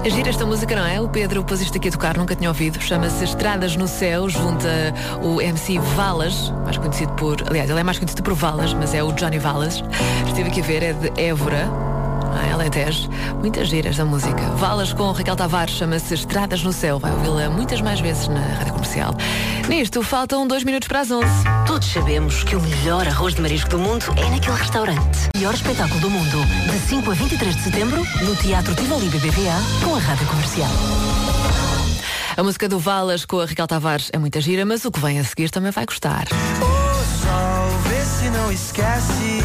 Gira 0.08 0.30
esta 0.30 0.44
música, 0.44 0.74
não 0.74 0.84
é? 0.84 1.00
O 1.00 1.08
Pedro 1.08 1.44
pôs 1.44 1.60
isto 1.60 1.76
aqui 1.76 1.88
a 1.88 1.90
tocar, 1.92 2.16
nunca 2.16 2.34
tinha 2.34 2.50
ouvido. 2.50 2.80
Chama-se 2.80 3.22
Estradas 3.22 3.76
no 3.76 3.86
Céu, 3.86 4.28
junta 4.28 4.94
o 5.22 5.40
MC 5.40 5.78
Valas, 5.78 6.50
mais 6.64 6.78
conhecido 6.78 7.12
por. 7.12 7.36
Aliás, 7.48 7.70
ele 7.70 7.78
é 7.80 7.82
mais 7.84 7.98
conhecido 7.98 8.22
por 8.22 8.34
Valas, 8.34 8.74
mas 8.74 8.92
é 8.92 9.02
o 9.04 9.12
Johnny 9.12 9.38
Valas. 9.38 9.84
Estive 10.26 10.48
aqui 10.48 10.60
a 10.60 10.64
ver, 10.64 10.82
é 10.82 10.92
de 10.92 11.20
Évora. 11.20 11.89
Ah, 12.32 12.54
Alentejo. 12.54 13.08
Muitas 13.38 13.68
giras 13.68 13.96
da 13.96 14.04
música. 14.04 14.40
Valas 14.56 14.92
com 14.92 15.10
Raquel 15.12 15.36
Tavares, 15.36 15.74
chama-se 15.74 16.14
Estradas 16.14 16.62
no 16.62 16.72
Céu. 16.72 16.98
Vai 16.98 17.12
ouvi-la 17.12 17.50
muitas 17.50 17.80
mais 17.80 18.00
vezes 18.00 18.28
na 18.28 18.40
rádio 18.40 18.72
comercial. 18.74 19.14
Nisto, 19.68 20.02
faltam 20.02 20.46
dois 20.46 20.64
minutos 20.64 20.88
para 20.88 21.00
as 21.00 21.10
11. 21.10 21.26
Todos 21.66 21.92
sabemos 21.92 22.44
que 22.44 22.56
o 22.56 22.60
melhor 22.60 23.06
arroz 23.06 23.34
de 23.34 23.42
marisco 23.42 23.70
do 23.70 23.78
mundo 23.78 24.04
é 24.16 24.30
naquele 24.30 24.56
restaurante. 24.56 25.28
Melhor 25.34 25.54
espetáculo 25.54 26.00
do 26.00 26.10
mundo. 26.10 26.38
De 26.70 26.78
5 26.78 27.10
a 27.10 27.14
23 27.14 27.56
de 27.56 27.62
setembro, 27.62 28.06
no 28.22 28.36
Teatro 28.36 28.74
Tivoli 28.74 29.08
BBVA, 29.08 29.56
com 29.84 29.94
a 29.94 29.98
Rádio 29.98 30.26
Comercial. 30.26 30.70
A 32.36 32.42
música 32.42 32.68
do 32.68 32.78
Valas 32.78 33.24
com 33.24 33.40
a 33.40 33.44
Raquel 33.44 33.66
Tavares 33.66 34.10
é 34.12 34.18
muita 34.18 34.40
gira, 34.40 34.64
mas 34.64 34.84
o 34.84 34.90
que 34.90 35.00
vem 35.00 35.18
a 35.18 35.24
seguir 35.24 35.50
também 35.50 35.70
vai 35.72 35.84
gostar. 35.84 36.26
Vê 37.88 38.04
se 38.04 38.30
não 38.30 38.50
esquece 38.52 39.42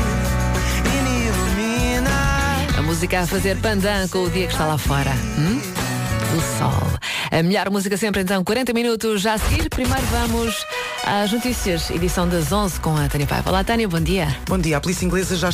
música 2.96 3.20
a 3.20 3.28
fazer 3.28 3.58
pandan 3.58 4.08
com 4.08 4.20
o 4.20 4.30
dia 4.30 4.48
que 4.48 4.54
está 4.54 4.66
lá 4.66 4.78
fora. 4.78 5.12
Hum? 5.38 5.60
O 6.34 6.58
sol. 6.58 7.00
A 7.30 7.44
melhor 7.44 7.70
música 7.70 7.98
sempre, 7.98 8.22
então, 8.22 8.42
40 8.42 8.72
minutos 8.72 9.22
já 9.22 9.34
a 9.34 9.38
seguir. 9.38 9.70
Primeiro 9.70 10.02
vamos 10.04 10.66
às 11.04 11.30
notícias, 11.30 11.90
edição 11.90 12.26
das 12.26 12.54
11 12.54 12.80
com 12.80 12.96
a 12.96 13.10
Tânia 13.10 13.28
Paiva. 13.28 13.50
Olá, 13.50 13.66
Tânia, 13.66 13.86
bom 13.86 14.00
dia. 14.00 14.34
Bom 14.48 14.58
dia. 14.58 14.78
A 14.78 14.80
polícia 14.80 15.06
inglesa 15.06 15.36
já 15.36 15.50
está 15.50 15.54